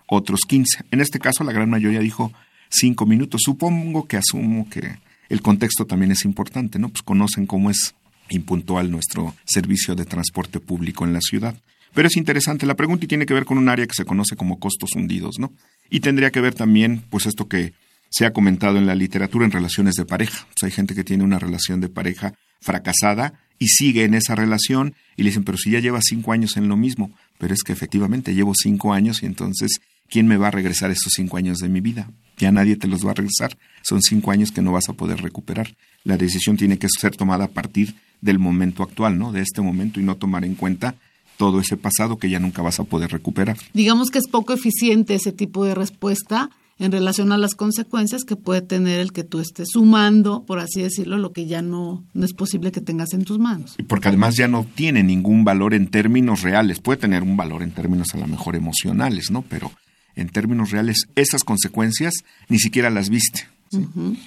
otros 0.09 0.41
15. 0.49 0.85
En 0.91 1.01
este 1.01 1.21
caso, 1.21 1.45
la 1.45 1.53
gran 1.53 1.71
mayoría 1.71 2.01
dijo 2.01 2.33
5 2.71 3.07
minutos. 3.07 3.43
Supongo 3.45 4.09
que 4.09 4.17
asumo 4.17 4.69
que 4.69 4.99
el 5.29 5.43
contexto 5.43 5.87
también 5.87 6.11
es 6.11 6.25
importante, 6.25 6.79
¿no? 6.79 6.89
Pues 6.89 7.03
conocen 7.03 7.47
cómo 7.47 7.71
es 7.71 7.95
impuntual 8.31 8.91
nuestro 8.91 9.35
servicio 9.45 9.95
de 9.95 10.05
transporte 10.05 10.61
público 10.61 11.05
en 11.05 11.13
la 11.13 11.21
ciudad. 11.21 11.55
Pero 11.95 12.09
es 12.09 12.17
interesante 12.17 12.67
la 12.67 12.77
pregunta 12.77 13.05
y 13.05 13.09
tiene 13.09 13.27
que 13.27 13.35
ver 13.35 13.45
con 13.45 13.59
un 13.59 13.69
área 13.69 13.87
que 13.87 13.95
se 13.95 14.05
conoce 14.05 14.37
como 14.37 14.59
costos 14.59 14.95
hundidos, 14.95 15.39
¿no? 15.39 15.53
Y 15.91 16.01
tendría 16.01 16.31
que 16.31 16.41
ver 16.41 16.55
también, 16.55 17.03
pues 17.11 17.27
esto 17.27 17.49
que 17.49 17.73
se 18.11 18.27
ha 18.27 18.33
comentado 18.33 18.79
en 18.79 18.87
la 18.87 18.95
literatura 18.95 19.45
en 19.45 19.53
relaciones 19.53 19.95
de 19.95 20.05
pareja. 20.05 20.47
Hay 20.63 20.71
gente 20.71 20.95
que 20.95 21.05
tiene 21.05 21.25
una 21.25 21.39
relación 21.39 21.81
de 21.81 21.89
pareja 21.89 22.35
fracasada 22.61 23.35
y 23.59 23.69
sigue 23.69 24.05
en 24.05 24.15
esa 24.15 24.35
relación 24.35 24.95
y 25.17 25.23
le 25.23 25.31
dicen, 25.31 25.45
pero 25.45 25.59
si 25.59 25.71
ya 25.71 25.81
llevas 25.81 26.05
cinco 26.09 26.33
años 26.33 26.57
en 26.57 26.69
lo 26.69 26.77
mismo, 26.77 27.11
pero 27.39 27.55
es 27.55 27.63
que 27.63 27.73
efectivamente 27.73 28.35
llevo 28.35 28.53
cinco 28.55 28.93
años 28.93 29.23
y 29.23 29.27
entonces 29.27 29.81
¿quién 30.09 30.27
me 30.27 30.37
va 30.37 30.49
a 30.49 30.53
regresar 30.53 30.91
esos 30.91 31.13
cinco 31.15 31.37
años 31.37 31.59
de 31.59 31.69
mi 31.69 31.81
vida? 31.81 32.11
Ya 32.39 32.53
nadie 32.53 32.77
te 32.77 32.89
los 32.89 33.07
va 33.07 33.13
a 33.13 33.15
regresar. 33.15 33.57
Son 33.83 34.01
cinco 34.03 34.31
años 34.31 34.53
que 34.53 34.63
no 34.63 34.73
vas 34.73 34.89
a 34.89 34.93
poder 34.93 35.21
recuperar. 35.21 35.75
La 36.05 36.17
decisión 36.17 36.57
tiene 36.57 36.79
que 36.79 36.89
ser 36.89 37.17
tomada 37.17 37.45
a 37.45 37.49
partir 37.49 37.97
del 38.21 38.39
momento 38.39 38.83
actual, 38.83 39.19
¿no? 39.19 39.33
De 39.33 39.43
este 39.43 39.61
momento 39.61 40.01
y 40.01 40.05
no 40.05 40.17
tomar 40.17 40.45
en 40.45 40.55
cuenta 40.55 40.95
todo 41.37 41.61
ese 41.61 41.77
pasado 41.77 42.19
que 42.19 42.31
ya 42.31 42.41
nunca 42.41 42.63
vas 42.63 42.81
a 42.81 42.85
poder 42.85 43.11
recuperar. 43.11 43.57
Digamos 43.73 44.11
que 44.11 44.19
es 44.19 44.29
poco 44.29 44.53
eficiente 44.53 45.15
ese 45.15 45.33
tipo 45.33 45.65
de 45.65 45.75
respuesta 45.75 46.51
en 46.79 46.93
relación 46.93 47.33
a 47.33 47.39
las 47.39 47.55
consecuencias 47.55 48.25
que 48.25 48.37
puede 48.37 48.63
tener 48.63 49.01
el 49.01 49.13
que 49.13 49.25
tú 49.25 49.41
estés 49.41 49.69
sumando, 49.73 50.45
por 50.45 50.61
así 50.61 50.81
decirlo, 50.81 51.19
lo 51.19 51.33
que 51.33 51.47
ya 51.47 51.61
no, 51.63 52.05
no 52.15 52.25
es 52.25 52.33
posible 52.33 52.73
que 52.73 52.81
tengas 52.81 53.13
en 53.13 53.25
tus 53.25 53.39
manos. 53.39 53.77
Porque 53.89 54.09
además 54.09 54.37
ya 54.37 54.49
no 54.49 54.65
tiene 54.65 55.03
ningún 55.03 55.45
valor 55.45 55.75
en 55.75 55.89
términos 55.89 56.43
reales, 56.43 56.81
puede 56.81 56.99
tener 56.99 57.23
un 57.23 57.37
valor 57.37 57.63
en 57.63 57.73
términos 57.73 58.09
a 58.15 58.19
lo 58.19 58.27
mejor 58.27 58.55
emocionales, 58.55 59.31
¿no? 59.31 59.43
Pero 59.43 59.73
en 60.15 60.29
términos 60.29 60.71
reales, 60.71 61.09
esas 61.15 61.45
consecuencias 61.45 62.15
ni 62.49 62.59
siquiera 62.59 62.91
las 62.91 63.09
viste. 63.09 63.47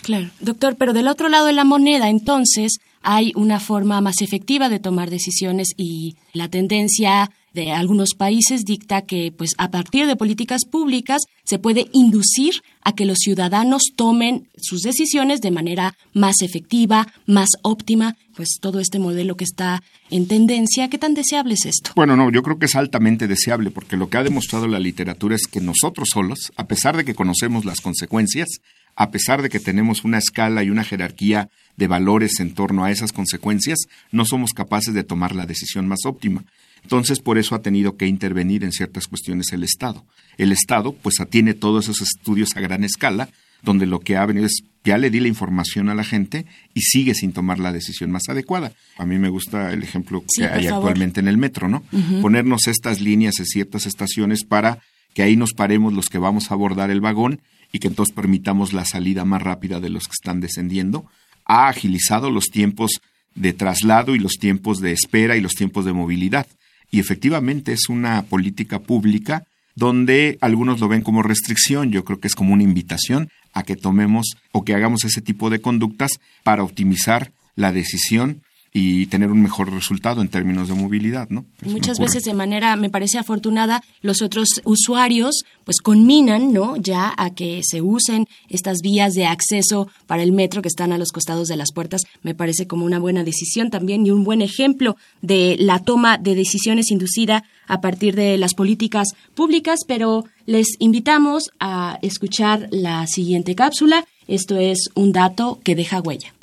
Claro, 0.04 0.30
doctor, 0.40 0.76
pero 0.78 0.94
del 0.94 1.08
otro 1.08 1.28
lado 1.28 1.48
de 1.48 1.54
la 1.54 1.64
moneda, 1.64 2.10
entonces, 2.10 2.78
hay 3.02 3.32
una 3.36 3.60
forma 3.60 4.00
más 4.00 4.22
efectiva 4.22 4.70
de 4.70 4.80
tomar 4.80 5.10
decisiones 5.10 5.70
y 5.78 6.16
la 6.34 6.48
tendencia 6.48 7.32
de 7.54 7.72
algunos 7.72 8.14
países 8.16 8.64
dicta 8.64 9.02
que 9.02 9.34
pues 9.36 9.52
a 9.58 9.70
partir 9.72 10.08
de 10.08 10.16
políticas 10.16 10.62
públicas 10.70 11.22
se 11.44 11.60
puede 11.60 11.88
inducir 11.92 12.54
a 12.84 12.94
que 12.94 13.06
los 13.06 13.18
ciudadanos 13.20 13.84
tomen 13.96 14.48
sus 14.58 14.82
decisiones 14.82 15.42
de 15.42 15.52
manera 15.52 15.98
más 16.14 16.42
efectiva, 16.42 17.08
más 17.26 17.50
óptima, 17.62 18.16
pues 18.36 18.58
todo 18.62 18.80
este 18.80 19.00
modelo 19.00 19.36
que 19.36 19.44
está 19.44 19.84
en 20.10 20.28
tendencia, 20.28 20.90
¿qué 20.90 20.98
tan 20.98 21.14
deseable 21.14 21.56
es 21.56 21.66
esto? 21.66 21.92
Bueno, 21.96 22.16
no, 22.16 22.32
yo 22.32 22.42
creo 22.42 22.58
que 22.58 22.66
es 22.66 22.76
altamente 22.76 23.28
deseable 23.28 23.72
porque 23.72 23.98
lo 23.98 24.10
que 24.10 24.18
ha 24.18 24.24
demostrado 24.24 24.68
la 24.68 24.80
literatura 24.80 25.36
es 25.36 25.48
que 25.48 25.62
nosotros 25.62 26.10
solos, 26.12 26.52
a 26.56 26.68
pesar 26.68 26.96
de 26.96 27.06
que 27.06 27.16
conocemos 27.16 27.66
las 27.66 27.82
consecuencias, 27.82 28.48
a 28.96 29.12
pesar 29.12 29.42
de 29.42 29.50
que 29.50 29.60
tenemos 29.60 30.04
una 30.04 30.18
escala 30.18 30.64
y 30.64 30.70
una 30.70 30.84
jerarquía 30.84 31.50
de 31.78 31.88
valores 31.88 32.40
en 32.40 32.54
torno 32.54 32.84
a 32.84 32.92
esas 32.92 33.14
consecuencias, 33.14 33.80
no 34.12 34.26
somos 34.26 34.52
capaces 34.52 34.94
de 34.94 35.04
tomar 35.04 35.36
la 35.36 35.46
decisión 35.46 35.88
más 35.88 36.00
óptima. 36.06 36.44
Entonces, 36.84 37.20
por 37.20 37.38
eso 37.38 37.56
ha 37.56 37.62
tenido 37.62 37.96
que 37.98 38.08
intervenir 38.08 38.64
en 38.64 38.72
ciertas 38.72 39.08
cuestiones 39.08 39.52
el 39.54 39.64
Estado. 39.64 40.06
El 40.38 40.52
Estado, 40.52 40.94
pues, 40.94 41.16
tiene 41.30 41.54
todos 41.54 41.86
esos 41.86 42.02
estudios 42.02 42.56
a 42.56 42.62
gran 42.62 42.84
escala, 42.84 43.30
donde 43.62 43.86
lo 43.86 44.00
que 44.00 44.18
ha 44.18 44.26
venido 44.26 44.46
es 44.48 44.64
ya 44.84 44.98
le 44.98 45.12
di 45.12 45.20
la 45.20 45.28
información 45.28 45.90
a 45.90 45.96
la 45.96 46.04
gente 46.04 46.46
y 46.74 46.82
sigue 46.82 47.14
sin 47.14 47.34
tomar 47.34 47.60
la 47.60 47.72
decisión 47.72 48.10
más 48.10 48.24
adecuada. 48.30 48.72
A 48.98 49.06
mí 49.06 49.20
me 49.20 49.30
gusta 49.30 49.72
el 49.74 49.84
ejemplo 49.84 50.24
Sí, 50.28 50.42
que 50.42 50.48
hay 50.48 50.68
favor. 50.68 50.90
actualmente 50.90 51.20
en 51.20 51.28
el 51.28 51.38
metro, 51.38 51.68
¿no? 51.68 51.84
Ponernos 52.22 52.68
estas 52.68 53.00
líneas 53.00 53.38
en 53.40 53.46
ciertas 53.46 53.86
estaciones 53.86 54.44
para 54.44 54.80
que 55.14 55.22
ahí 55.22 55.36
nos 55.36 55.54
paremos 55.54 55.94
los 55.94 56.08
que 56.08 56.18
vamos 56.18 56.50
a 56.50 56.56
abordar 56.56 56.90
el 56.90 57.00
vagón 57.02 57.42
y 57.72 57.78
que 57.80 57.88
entonces 57.90 58.16
permitamos 58.16 58.74
la 58.74 58.86
salida 58.86 59.24
más 59.24 59.44
rápida 59.44 59.80
de 59.80 59.90
los 59.90 60.06
que 60.06 60.14
están 60.20 60.42
descendiendo. 60.42 61.06
Ha 61.46 61.68
agilizado 61.68 62.32
los 62.32 62.46
tiempos 62.46 63.02
de 63.36 63.54
traslado 63.54 64.16
y 64.16 64.20
los 64.20 64.34
tiempos 64.34 64.80
de 64.80 64.94
espera 64.94 65.38
y 65.38 65.42
los 65.42 65.54
tiempos 65.54 65.86
de 65.86 65.94
movilidad. 65.94 66.48
Y 66.92 67.00
efectivamente 67.00 67.72
es 67.72 67.90
una 67.90 68.22
política 68.24 68.80
pública 68.80 69.46
donde 69.76 70.38
algunos 70.42 70.80
lo 70.80 70.90
ven 70.90 71.02
como 71.02 71.24
restricción, 71.24 71.92
yo 71.92 72.04
creo 72.04 72.20
que 72.20 72.28
es 72.28 72.36
como 72.36 72.54
una 72.54 72.64
invitación 72.64 73.30
a 73.54 73.64
que 73.64 73.78
tomemos 73.78 74.36
o 74.52 74.64
que 74.64 74.76
hagamos 74.76 75.06
ese 75.06 75.22
tipo 75.22 75.50
de 75.50 75.62
conductas 75.62 76.20
para 76.44 76.64
optimizar 76.64 77.32
la 77.56 77.72
decisión 77.72 78.42
y 78.74 79.08
tener 79.08 79.32
un 79.32 79.42
mejor 79.42 79.72
resultado 79.72 80.22
en 80.22 80.30
términos 80.30 80.70
de 80.70 80.76
movilidad, 80.76 81.30
¿no? 81.30 81.46
Eso 81.62 81.72
Muchas 81.72 82.00
veces 82.00 82.24
de 82.24 82.34
manera, 82.34 82.76
me 82.78 82.90
parece 82.90 83.18
afortunada, 83.18 83.84
los 84.02 84.22
otros 84.22 84.48
usuarios 84.64 85.44
pues 85.66 85.82
conminan, 85.82 86.54
¿no? 86.54 86.78
Ya 86.78 87.14
a 87.18 87.32
que 87.32 87.62
se 87.64 87.82
usen 87.82 88.28
estas 88.50 88.78
vías 88.82 89.14
de 89.14 89.26
acceso 89.26 89.90
para 90.08 90.24
el 90.24 90.32
metro 90.32 90.62
que 90.62 90.70
están 90.70 90.94
a 90.94 90.98
los 90.98 91.12
costados 91.12 91.50
de 91.50 91.58
las 91.58 91.74
puertas. 91.74 92.04
Me 92.24 92.34
parece 92.34 92.66
como 92.66 92.86
una 92.86 93.00
buena 93.00 93.26
decisión 93.26 93.72
también 93.72 94.06
y 94.06 94.12
un 94.12 94.24
buen 94.24 94.42
ejemplo 94.42 94.96
de 95.22 95.58
la 95.60 95.80
toma 95.80 96.18
de 96.18 96.36
decisiones 96.36 96.92
inducida 96.92 97.44
a 97.68 97.82
partir 97.82 98.16
de 98.16 98.38
las 98.38 98.54
políticas 98.54 99.10
públicas, 99.36 99.80
pero 99.86 100.26
les 100.46 100.68
invitamos 100.80 101.52
a 101.60 102.00
escuchar 102.02 102.68
la 102.72 103.06
siguiente 103.08 103.54
cápsula. 103.54 104.06
Esto 104.28 104.58
es 104.58 104.90
un 104.96 105.12
dato 105.12 105.60
que 105.64 105.76
deja 105.76 106.00
huella. 106.00 106.34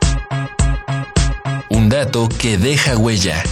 Dato 1.89 2.29
que 2.29 2.59
deja 2.59 2.99
huella. 2.99 3.43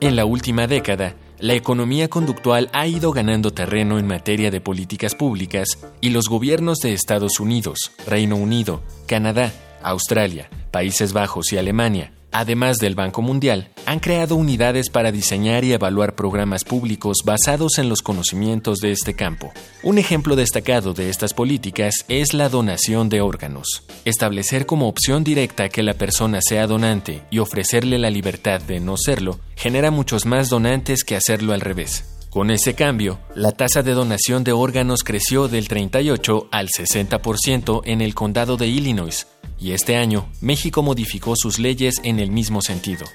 En 0.00 0.16
la 0.16 0.24
última 0.24 0.66
década, 0.66 1.14
la 1.38 1.54
economía 1.54 2.08
conductual 2.08 2.68
ha 2.72 2.88
ido 2.88 3.12
ganando 3.12 3.52
terreno 3.52 4.00
en 4.00 4.08
materia 4.08 4.50
de 4.50 4.60
políticas 4.60 5.14
públicas 5.14 5.68
y 6.00 6.10
los 6.10 6.28
gobiernos 6.28 6.78
de 6.78 6.94
Estados 6.94 7.38
Unidos, 7.38 7.92
Reino 8.04 8.34
Unido, 8.34 8.82
Canadá, 9.06 9.52
Australia, 9.84 10.50
Países 10.72 11.12
Bajos 11.12 11.52
y 11.52 11.58
Alemania, 11.58 12.12
además 12.34 12.76
del 12.76 12.94
Banco 12.94 13.22
Mundial, 13.22 13.70
han 13.86 14.00
creado 14.00 14.36
unidades 14.36 14.90
para 14.90 15.12
diseñar 15.12 15.64
y 15.64 15.72
evaluar 15.72 16.14
programas 16.14 16.64
públicos 16.64 17.18
basados 17.24 17.78
en 17.78 17.88
los 17.88 18.02
conocimientos 18.02 18.80
de 18.80 18.92
este 18.92 19.14
campo. 19.14 19.52
Un 19.82 19.98
ejemplo 19.98 20.36
destacado 20.36 20.92
de 20.92 21.08
estas 21.08 21.32
políticas 21.32 22.04
es 22.08 22.34
la 22.34 22.48
donación 22.48 23.08
de 23.08 23.20
órganos. 23.20 23.84
Establecer 24.04 24.66
como 24.66 24.88
opción 24.88 25.24
directa 25.24 25.68
que 25.68 25.82
la 25.82 25.94
persona 25.94 26.40
sea 26.42 26.66
donante 26.66 27.22
y 27.30 27.38
ofrecerle 27.38 27.98
la 27.98 28.10
libertad 28.10 28.60
de 28.60 28.80
no 28.80 28.96
serlo 28.96 29.38
genera 29.56 29.90
muchos 29.90 30.26
más 30.26 30.50
donantes 30.50 31.04
que 31.04 31.16
hacerlo 31.16 31.54
al 31.54 31.60
revés. 31.60 32.04
Con 32.34 32.50
ese 32.50 32.74
cambio, 32.74 33.20
la 33.36 33.52
tasa 33.52 33.84
de 33.84 33.92
donación 33.92 34.42
de 34.42 34.50
órganos 34.50 35.04
creció 35.04 35.46
del 35.46 35.68
38 35.68 36.48
al 36.50 36.68
60% 36.68 37.82
en 37.84 38.00
el 38.00 38.16
condado 38.16 38.56
de 38.56 38.66
Illinois, 38.66 39.28
y 39.64 39.72
este 39.72 39.96
año 39.96 40.28
México 40.42 40.82
modificó 40.82 41.36
sus 41.36 41.58
leyes 41.58 41.94
en 42.02 42.20
el 42.20 42.30
mismo 42.30 42.60
sentido. 42.60 43.06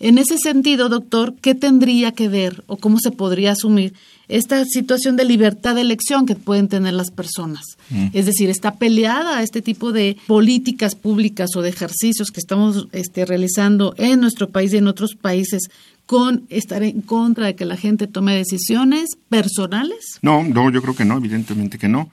En 0.00 0.18
ese 0.18 0.36
sentido, 0.38 0.88
doctor, 0.88 1.34
¿qué 1.40 1.54
tendría 1.54 2.12
que 2.12 2.28
ver 2.28 2.64
o 2.66 2.76
cómo 2.76 2.98
se 2.98 3.12
podría 3.12 3.52
asumir 3.52 3.94
esta 4.36 4.64
situación 4.64 5.16
de 5.16 5.24
libertad 5.24 5.74
de 5.74 5.82
elección 5.82 6.26
que 6.26 6.34
pueden 6.34 6.68
tener 6.68 6.94
las 6.94 7.10
personas? 7.10 7.62
Mm. 7.90 8.08
Es 8.12 8.26
decir, 8.26 8.50
está 8.50 8.76
peleada 8.76 9.38
a 9.38 9.42
este 9.42 9.62
tipo 9.62 9.92
de 9.92 10.16
políticas 10.26 10.94
públicas 10.94 11.50
o 11.56 11.62
de 11.62 11.68
ejercicios 11.68 12.30
que 12.30 12.40
estamos 12.40 12.88
este, 12.92 13.24
realizando 13.24 13.94
en 13.98 14.20
nuestro 14.20 14.50
país 14.50 14.72
y 14.72 14.78
en 14.78 14.88
otros 14.88 15.14
países 15.14 15.62
con 16.06 16.44
estar 16.50 16.82
en 16.82 17.00
contra 17.00 17.46
de 17.46 17.54
que 17.54 17.64
la 17.64 17.76
gente 17.76 18.06
tome 18.06 18.36
decisiones 18.36 19.10
personales? 19.28 20.18
No, 20.20 20.42
no, 20.42 20.70
yo 20.70 20.82
creo 20.82 20.94
que 20.94 21.04
no, 21.04 21.16
evidentemente 21.16 21.78
que 21.78 21.88
no. 21.88 22.10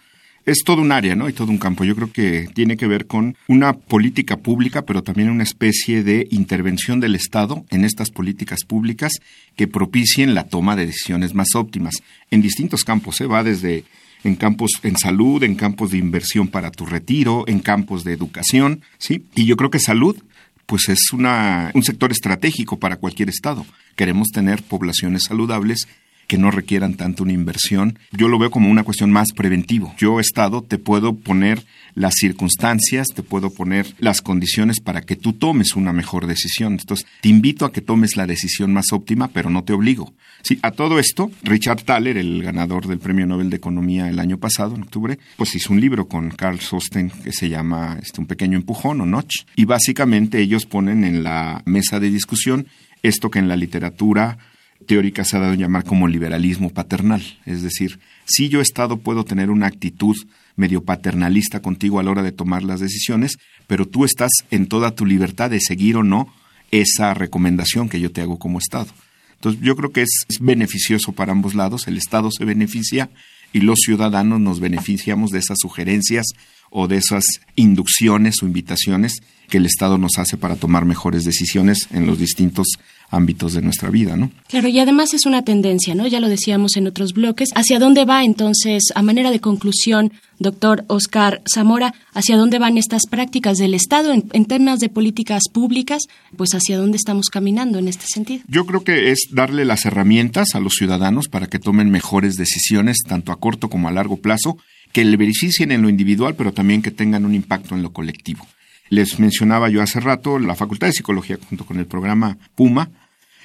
Es 0.50 0.64
todo 0.66 0.82
un 0.82 0.92
área, 0.92 1.16
¿no? 1.16 1.30
Y 1.30 1.34
todo 1.34 1.52
un 1.52 1.60
campo. 1.60 1.84
Yo 1.84 1.96
creo 1.96 2.12
que 2.12 2.50
tiene 2.56 2.76
que 2.76 2.88
ver 2.88 3.06
con 3.06 3.38
una 3.48 3.74
política 3.74 4.38
pública, 4.38 4.82
pero 4.84 5.04
también 5.04 5.30
una 5.30 5.44
especie 5.44 6.04
de 6.04 6.28
intervención 6.32 7.00
del 7.00 7.14
Estado 7.14 7.66
en 7.70 7.86
estas 7.86 8.10
políticas 8.10 8.64
públicas 8.66 9.12
que 9.56 9.68
propicien 9.68 10.34
la 10.34 10.46
toma 10.46 10.76
de 10.76 10.88
decisiones 10.88 11.36
más 11.36 11.50
óptimas 11.54 11.94
en 12.32 12.42
distintos 12.42 12.84
campos. 12.84 13.22
¿eh? 13.22 13.28
Va 13.28 13.44
desde 13.44 13.84
en 14.24 14.36
campos 14.36 14.72
en 14.82 14.98
salud, 14.98 15.44
en 15.44 15.54
campos 15.54 15.92
de 15.92 16.00
inversión 16.00 16.48
para 16.48 16.72
tu 16.72 16.88
retiro, 16.88 17.44
en 17.46 17.60
campos 17.60 18.04
de 18.04 18.14
educación, 18.14 18.82
¿sí? 18.98 19.26
Y 19.36 19.46
yo 19.46 19.56
creo 19.56 19.70
que 19.70 19.78
salud 19.78 20.18
pues 20.66 20.88
es 20.88 21.14
una, 21.14 21.72
un 21.74 21.84
sector 21.84 22.12
estratégico 22.12 22.78
para 22.78 22.98
cualquier 22.98 23.28
estado. 23.30 23.66
Queremos 23.96 24.28
tener 24.30 24.62
poblaciones 24.62 25.24
saludables 25.24 25.88
que 26.30 26.38
no 26.38 26.52
requieran 26.52 26.94
tanto 26.94 27.24
una 27.24 27.34
inversión. 27.34 27.98
Yo 28.12 28.28
lo 28.28 28.38
veo 28.38 28.52
como 28.52 28.70
una 28.70 28.84
cuestión 28.84 29.12
más 29.12 29.30
preventivo. 29.36 29.96
Yo, 29.98 30.20
Estado, 30.20 30.62
te 30.62 30.78
puedo 30.78 31.16
poner 31.16 31.66
las 31.96 32.14
circunstancias, 32.14 33.08
te 33.16 33.24
puedo 33.24 33.50
poner 33.50 33.88
las 33.98 34.22
condiciones 34.22 34.80
para 34.80 35.02
que 35.02 35.16
tú 35.16 35.34
tomes 35.34 35.76
una 35.76 35.92
mejor 35.92 36.28
decisión. 36.28 36.74
Entonces, 36.74 37.08
te 37.22 37.30
invito 37.30 37.66
a 37.66 37.72
que 37.72 37.82
tomes 37.82 38.16
la 38.16 38.28
decisión 38.28 38.72
más 38.72 38.94
óptima, 38.94 39.30
pero 39.30 39.50
no 39.50 39.64
te 39.64 39.74
obligo. 39.74 40.14
Sí, 40.44 40.60
a 40.62 40.70
todo 40.70 41.00
esto, 41.00 41.32
Richard 41.42 41.82
Thaler, 41.82 42.16
el 42.16 42.44
ganador 42.44 42.86
del 42.86 43.00
Premio 43.00 43.26
Nobel 43.26 43.50
de 43.50 43.58
Economía 43.58 44.08
el 44.08 44.20
año 44.20 44.38
pasado, 44.38 44.76
en 44.76 44.84
octubre, 44.84 45.18
pues 45.36 45.56
hizo 45.56 45.74
un 45.74 45.82
libro 45.82 46.08
con 46.08 46.30
Carl 46.30 46.60
Sosten 46.60 47.10
que 47.10 47.34
se 47.34 47.50
llama 47.50 47.98
este, 48.00 48.22
Un 48.22 48.28
pequeño 48.28 48.56
empujón 48.56 49.02
o 49.02 49.08
Notch. 49.08 49.46
Y 49.56 49.66
básicamente 49.66 50.40
ellos 50.40 50.68
ponen 50.68 51.04
en 51.06 51.24
la 51.24 51.64
mesa 51.66 52.00
de 52.00 52.12
discusión 52.12 52.68
esto 53.02 53.32
que 53.32 53.40
en 53.40 53.48
la 53.48 53.56
literatura 53.56 54.38
teórica 54.86 55.24
se 55.24 55.38
ha 55.38 55.40
dado 55.40 55.54
a 55.54 55.58
llamar 55.58 55.84
como 55.84 56.08
liberalismo 56.08 56.70
paternal. 56.70 57.22
Es 57.46 57.62
decir, 57.62 58.00
si 58.26 58.50
yo 58.50 58.62
Estado 58.62 58.98
puedo 58.98 59.26
tener 59.26 59.50
una 59.50 59.68
actitud 59.68 60.16
medio 60.56 60.84
paternalista 60.84 61.62
contigo 61.62 62.00
a 62.00 62.04
la 62.04 62.12
hora 62.12 62.24
de 62.24 62.32
tomar 62.32 62.64
las 62.64 62.80
decisiones, 62.80 63.38
pero 63.68 63.88
tú 63.88 64.06
estás 64.06 64.32
en 64.52 64.68
toda 64.68 64.96
tu 64.96 65.06
libertad 65.06 65.50
de 65.50 65.60
seguir 65.62 65.96
o 65.96 66.04
no 66.04 66.34
esa 66.72 67.14
recomendación 67.14 67.90
que 67.90 68.00
yo 68.00 68.12
te 68.12 68.22
hago 68.22 68.40
como 68.40 68.60
Estado. 68.60 68.88
Entonces 69.36 69.62
yo 69.62 69.76
creo 69.76 69.92
que 69.92 70.02
es, 70.02 70.10
beneficioso 70.42 71.14
para 71.14 71.32
ambos 71.32 71.56
lados, 71.56 71.88
el 71.88 71.98
Estado 71.98 72.30
se 72.30 72.46
beneficia 72.46 73.10
y 73.54 73.62
los 73.62 73.80
ciudadanos 73.84 74.40
nos 74.40 74.60
beneficiamos 74.60 75.32
de 75.32 75.40
esas 75.40 75.58
sugerencias 75.62 76.26
o 76.70 76.88
de 76.88 76.98
esas 76.98 77.24
inducciones 77.56 78.44
o 78.44 78.46
invitaciones 78.46 79.14
que 79.50 79.58
el 79.58 79.66
Estado 79.66 79.98
nos 79.98 80.18
hace 80.18 80.38
para 80.38 80.56
tomar 80.56 80.86
mejores 80.86 81.24
decisiones 81.24 81.88
en 81.92 82.06
los 82.06 82.20
distintos 82.20 82.68
ámbitos 83.10 83.54
de 83.54 83.62
nuestra 83.62 83.90
vida, 83.90 84.16
¿no? 84.16 84.32
Claro, 84.48 84.68
y 84.68 84.80
además 84.80 85.14
es 85.14 85.26
una 85.26 85.44
tendencia, 85.44 85.96
¿no? 85.96 86.08
Ya 86.08 86.20
lo 86.20 86.30
decíamos 86.30 86.78
en 86.78 86.88
otros 86.88 87.14
bloques. 87.14 87.50
¿Hacia 87.56 87.80
dónde 87.80 88.06
va 88.06 88.24
entonces, 88.24 88.84
a 88.96 89.02
manera 89.02 89.32
de 89.32 89.40
conclusión, 89.40 90.14
doctor 90.38 90.86
Oscar 90.88 91.42
Zamora, 91.52 91.94
hacia 92.14 92.38
dónde 92.38 92.60
van 92.60 92.78
estas 92.78 93.08
prácticas 93.08 93.58
del 93.58 93.74
Estado 93.74 94.14
en, 94.14 94.26
en, 94.34 94.46
temas 94.46 94.80
de 94.80 94.90
políticas 94.90 95.44
públicas? 95.52 96.04
Pues 96.38 96.52
hacia 96.54 96.78
dónde 96.78 96.98
estamos 96.98 97.30
caminando 97.30 97.80
en 97.80 97.88
este 97.88 98.06
sentido. 98.08 98.44
Yo 98.48 98.66
creo 98.66 98.84
que 98.84 99.12
es 99.12 99.28
darle 99.32 99.66
las 99.66 99.86
herramientas 99.86 100.56
a 100.56 100.60
los 100.60 100.74
ciudadanos 100.74 101.28
para 101.28 101.48
que 101.48 101.60
tomen 101.60 101.90
mejores 101.90 102.36
decisiones, 102.36 102.98
tanto 103.08 103.32
a 103.32 103.40
corto 103.40 103.70
como 103.70 103.88
a 103.88 103.92
largo 103.92 104.18
plazo, 104.18 104.58
que 104.92 105.06
le 105.06 105.18
beneficien 105.18 105.72
en 105.72 105.82
lo 105.82 105.90
individual, 105.90 106.36
pero 106.36 106.54
también 106.54 106.82
que 106.82 106.92
tengan 106.92 107.26
un 107.26 107.36
impacto 107.36 107.76
en 107.76 107.84
lo 107.84 107.92
colectivo. 107.92 108.48
Les 108.90 109.20
mencionaba 109.20 109.70
yo 109.70 109.82
hace 109.82 110.00
rato, 110.00 110.40
la 110.40 110.56
Facultad 110.56 110.88
de 110.88 110.94
Psicología 110.94 111.38
junto 111.48 111.66
con 111.66 111.78
el 111.78 111.86
programa 111.86 112.38
PUMA 112.56 112.90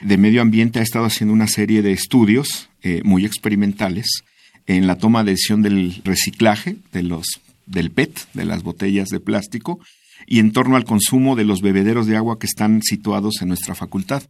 de 0.00 0.16
Medio 0.16 0.42
Ambiente 0.42 0.78
ha 0.78 0.82
estado 0.82 1.04
haciendo 1.04 1.34
una 1.34 1.48
serie 1.48 1.82
de 1.82 1.92
estudios 1.92 2.70
eh, 2.82 3.02
muy 3.04 3.24
experimentales 3.24 4.24
en 4.66 4.86
la 4.86 4.96
toma 4.96 5.22
de 5.22 5.32
decisión 5.32 5.62
del 5.62 6.00
reciclaje 6.04 6.76
de 6.92 7.02
los, 7.02 7.26
del 7.66 7.90
PET, 7.90 8.26
de 8.32 8.44
las 8.46 8.62
botellas 8.62 9.08
de 9.08 9.20
plástico, 9.20 9.80
y 10.26 10.38
en 10.38 10.52
torno 10.52 10.76
al 10.76 10.84
consumo 10.84 11.36
de 11.36 11.44
los 11.44 11.60
bebederos 11.60 12.06
de 12.06 12.16
agua 12.16 12.38
que 12.38 12.46
están 12.46 12.82
situados 12.82 13.42
en 13.42 13.48
nuestra 13.48 13.74
facultad 13.74 14.22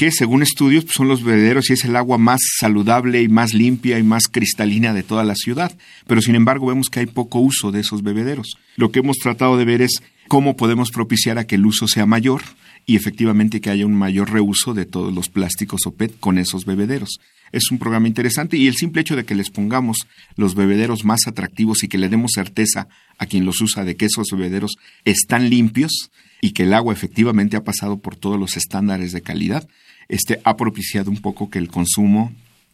que 0.00 0.10
según 0.10 0.40
estudios 0.40 0.84
pues, 0.84 0.94
son 0.94 1.08
los 1.08 1.22
bebederos 1.22 1.68
y 1.68 1.74
es 1.74 1.84
el 1.84 1.94
agua 1.94 2.16
más 2.16 2.40
saludable 2.58 3.20
y 3.20 3.28
más 3.28 3.52
limpia 3.52 3.98
y 3.98 4.02
más 4.02 4.28
cristalina 4.28 4.94
de 4.94 5.02
toda 5.02 5.24
la 5.24 5.34
ciudad. 5.34 5.76
Pero 6.06 6.22
sin 6.22 6.36
embargo 6.36 6.68
vemos 6.68 6.88
que 6.88 7.00
hay 7.00 7.06
poco 7.06 7.38
uso 7.38 7.70
de 7.70 7.80
esos 7.80 8.02
bebederos. 8.02 8.56
Lo 8.76 8.92
que 8.92 9.00
hemos 9.00 9.18
tratado 9.18 9.58
de 9.58 9.66
ver 9.66 9.82
es 9.82 10.02
cómo 10.26 10.56
podemos 10.56 10.90
propiciar 10.90 11.36
a 11.36 11.46
que 11.46 11.56
el 11.56 11.66
uso 11.66 11.86
sea 11.86 12.06
mayor 12.06 12.40
y 12.86 12.96
efectivamente 12.96 13.60
que 13.60 13.68
haya 13.68 13.84
un 13.84 13.94
mayor 13.94 14.32
reuso 14.32 14.72
de 14.72 14.86
todos 14.86 15.12
los 15.12 15.28
plásticos 15.28 15.82
o 15.84 15.92
PET 15.92 16.18
con 16.18 16.38
esos 16.38 16.64
bebederos. 16.64 17.20
Es 17.52 17.70
un 17.70 17.78
programa 17.78 18.08
interesante 18.08 18.56
y 18.56 18.66
el 18.66 18.74
simple 18.74 19.00
hecho 19.00 19.16
de 19.16 19.24
que 19.24 19.34
les 19.34 19.50
pongamos 19.50 19.98
los 20.36 20.54
bebederos 20.54 21.04
más 21.04 21.26
atractivos 21.26 21.82
y 21.82 21.88
que 21.88 21.98
le 21.98 22.08
demos 22.08 22.32
certeza 22.34 22.88
a 23.18 23.26
quien 23.26 23.44
los 23.44 23.60
usa 23.60 23.84
de 23.84 23.96
que 23.96 24.06
esos 24.06 24.28
bebederos 24.32 24.76
están 25.04 25.50
limpios 25.50 26.10
y 26.40 26.52
que 26.52 26.62
el 26.62 26.74
agua 26.74 26.92
efectivamente 26.92 27.56
ha 27.56 27.64
pasado 27.64 27.98
por 27.98 28.16
todos 28.16 28.38
los 28.38 28.56
estándares 28.56 29.12
de 29.12 29.22
calidad, 29.22 29.68
este, 30.08 30.40
ha 30.44 30.56
propiciado 30.56 31.10
un 31.10 31.18
poco 31.18 31.50
que 31.50 31.58
el 31.58 31.68
consumo 31.68 32.32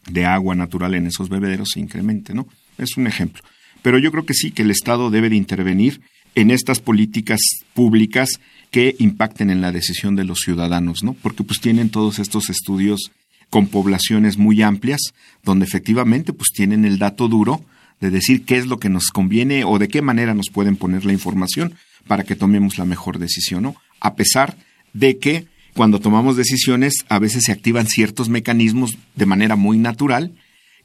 de 0.09 0.25
agua 0.25 0.55
natural 0.55 0.95
en 0.95 1.07
esos 1.07 1.29
bebederos 1.29 1.69
se 1.73 1.79
incremente, 1.79 2.33
¿no? 2.33 2.47
Es 2.77 2.97
un 2.97 3.07
ejemplo. 3.07 3.43
Pero 3.81 3.99
yo 3.99 4.11
creo 4.11 4.25
que 4.25 4.33
sí, 4.33 4.51
que 4.51 4.61
el 4.61 4.71
Estado 4.71 5.09
debe 5.09 5.29
de 5.29 5.35
intervenir 5.35 6.01
en 6.35 6.51
estas 6.51 6.79
políticas 6.79 7.39
públicas 7.73 8.29
que 8.71 8.95
impacten 8.99 9.49
en 9.49 9.61
la 9.61 9.71
decisión 9.71 10.15
de 10.15 10.23
los 10.23 10.39
ciudadanos, 10.39 11.03
¿no? 11.03 11.13
Porque 11.13 11.43
pues 11.43 11.59
tienen 11.59 11.89
todos 11.89 12.19
estos 12.19 12.49
estudios 12.49 13.11
con 13.49 13.67
poblaciones 13.67 14.37
muy 14.37 14.61
amplias, 14.61 15.13
donde 15.43 15.65
efectivamente 15.65 16.33
pues 16.33 16.49
tienen 16.53 16.85
el 16.85 16.99
dato 16.99 17.27
duro 17.27 17.63
de 17.99 18.09
decir 18.09 18.45
qué 18.45 18.57
es 18.57 18.67
lo 18.67 18.79
que 18.79 18.89
nos 18.89 19.07
conviene 19.07 19.63
o 19.63 19.79
de 19.79 19.87
qué 19.87 20.01
manera 20.01 20.33
nos 20.33 20.49
pueden 20.49 20.75
poner 20.75 21.05
la 21.05 21.13
información 21.13 21.75
para 22.07 22.23
que 22.23 22.35
tomemos 22.35 22.77
la 22.77 22.85
mejor 22.85 23.19
decisión, 23.19 23.63
¿no? 23.63 23.75
A 23.99 24.15
pesar 24.15 24.57
de 24.93 25.17
que 25.17 25.47
cuando 25.73 25.99
tomamos 25.99 26.37
decisiones 26.37 27.05
a 27.09 27.19
veces 27.19 27.43
se 27.45 27.51
activan 27.51 27.87
ciertos 27.87 28.29
mecanismos 28.29 28.97
de 29.15 29.25
manera 29.25 29.55
muy 29.55 29.77
natural 29.77 30.33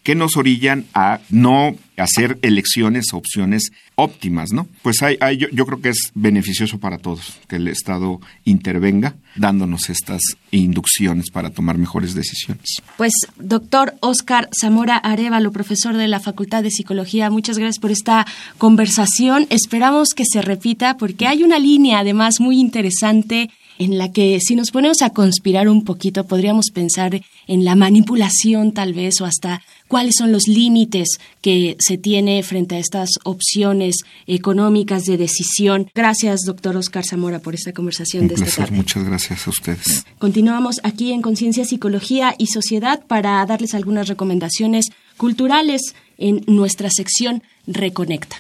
que 0.03 0.15
nos 0.15 0.37
orillan 0.37 0.87
a 0.95 1.21
no 1.31 1.77
hacer 1.97 2.39
elecciones 2.43 3.13
opciones 3.13 3.71
óptimas, 3.95 4.53
¿no? 4.53 4.67
Pues 4.83 5.03
hay, 5.03 5.17
yo, 5.37 5.49
yo, 5.53 5.67
creo 5.67 5.81
que 5.81 5.91
es 5.91 6.11
beneficioso 6.15 6.79
para 6.79 6.99
todos 6.99 7.39
que 7.49 7.57
el 7.57 7.69
Estado 7.69 8.21
intervenga 8.45 9.15
dándonos 9.37 9.91
estas 9.91 10.21
inducciones 10.51 11.31
para 11.31 11.51
tomar 11.51 11.79
mejores 11.79 12.15
decisiones. 12.15 12.83
Pues, 12.97 13.13
doctor 13.37 13.95
Oscar 14.01 14.49
Zamora 14.59 14.97
Arevalo, 14.97 15.53
profesor 15.53 15.97
de 15.97 16.09
la 16.09 16.21
Facultad 16.21 16.63
de 16.63 16.71
Psicología, 16.71 17.31
muchas 17.31 17.59
gracias 17.59 17.79
por 17.79 17.93
esta 17.93 18.27
conversación. 18.59 19.47
Esperamos 19.51 20.11
que 20.11 20.25
se 20.25 20.43
repita 20.43 20.97
porque 20.97 21.27
hay 21.27 21.43
una 21.43 21.59
línea 21.59 22.01
además 22.01 22.41
muy 22.41 22.59
interesante 22.59 23.51
en 23.79 23.99
la 23.99 24.13
que 24.13 24.39
si 24.41 24.55
nos 24.55 24.71
ponemos 24.71 25.03
a 25.03 25.11
conspirar 25.11 25.69
un 25.69 25.85
poquito 25.85 26.27
podríamos 26.27 26.67
pensar 26.73 27.21
en 27.47 27.65
la 27.65 27.75
manipulación 27.75 28.73
tal 28.73 28.93
vez 28.95 29.21
o 29.21 29.25
hasta 29.25 29.63
cuáles 29.93 30.15
son 30.17 30.33
los 30.33 30.49
límites 30.49 31.19
que 31.43 31.77
se 31.79 31.99
tiene 31.99 32.43
frente 32.43 32.77
a 32.77 32.79
estas 32.79 33.11
opciones 33.25 33.97
económicas 34.27 35.05
de 35.05 35.19
decisión. 35.19 35.91
Gracias, 35.95 36.41
doctor 36.47 36.79
Oscar 36.79 37.05
Zamora, 37.05 37.41
por 37.41 37.55
esta 37.55 37.75
conversación 37.75 38.27
de 38.27 38.37
esta 38.37 38.47
tarde. 38.63 38.75
Muchas 38.75 39.05
gracias 39.05 39.47
a 39.47 39.51
ustedes. 39.51 40.07
Continuamos 40.19 40.81
aquí 40.83 41.13
en 41.13 41.21
Conciencia, 41.21 41.67
Psicología 41.67 42.35
y 42.39 42.47
Sociedad 42.47 43.05
para 43.07 43.45
darles 43.45 43.75
algunas 43.75 44.09
recomendaciones 44.09 44.87
culturales 45.19 45.95
en 46.17 46.43
nuestra 46.47 46.89
sección 46.91 47.43
Reconecta. 47.67 48.37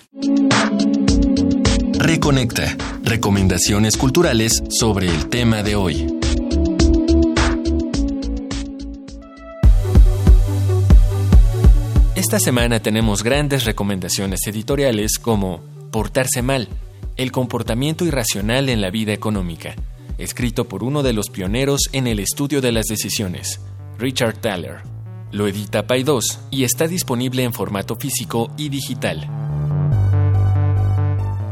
Reconecta. 1.92 2.78
Recomendaciones 3.04 3.98
culturales 3.98 4.62
sobre 4.70 5.08
el 5.08 5.28
tema 5.28 5.62
de 5.62 5.76
hoy. 5.76 6.12
Esta 12.22 12.38
semana 12.38 12.78
tenemos 12.78 13.24
grandes 13.24 13.64
recomendaciones 13.64 14.46
editoriales 14.46 15.18
como 15.18 15.61
Portarse 15.90 16.40
mal, 16.40 16.68
el 17.16 17.32
comportamiento 17.32 18.04
irracional 18.04 18.68
en 18.68 18.80
la 18.80 18.90
vida 18.90 19.12
económica, 19.12 19.74
escrito 20.18 20.68
por 20.68 20.85
uno 20.85 21.02
de 21.02 21.14
los 21.14 21.30
pioneros 21.30 21.80
en 21.90 22.06
el 22.06 22.20
estudio 22.20 22.61
de 22.61 22.70
las 22.70 22.87
decisiones, 22.87 23.61
Richard 23.98 24.37
Thaler. 24.37 24.82
Lo 25.32 25.48
edita 25.48 25.85
Pay2 25.85 26.38
y 26.52 26.62
está 26.62 26.87
disponible 26.87 27.42
en 27.42 27.52
formato 27.52 27.96
físico 27.96 28.52
y 28.56 28.68
digital. 28.68 29.28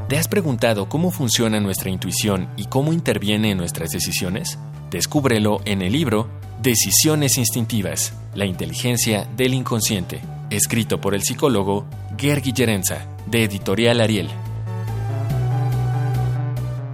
¿Te 0.09 0.19
has 0.19 0.29
preguntado 0.29 0.89
cómo 0.89 1.11
funciona 1.11 1.59
nuestra 1.59 1.91
intuición 1.91 2.49
y 2.57 2.67
cómo 2.67 2.93
interviene 2.93 3.51
en 3.51 3.59
nuestras 3.59 3.91
decisiones? 3.91 4.57
Descúbrelo 4.93 5.63
en 5.65 5.83
el 5.83 5.93
libro 5.95 6.31
Decisiones 6.63 7.39
Instintivas, 7.39 8.13
la 8.37 8.47
inteligencia 8.47 9.29
del 9.37 9.55
inconsciente, 9.55 10.21
escrito 10.51 11.01
por 11.01 11.15
el 11.15 11.23
psicólogo 11.23 11.87
Gergi 12.19 12.53
Gerenza, 12.55 13.07
de 13.27 13.45
Editorial 13.45 14.01
Ariel. 14.01 14.29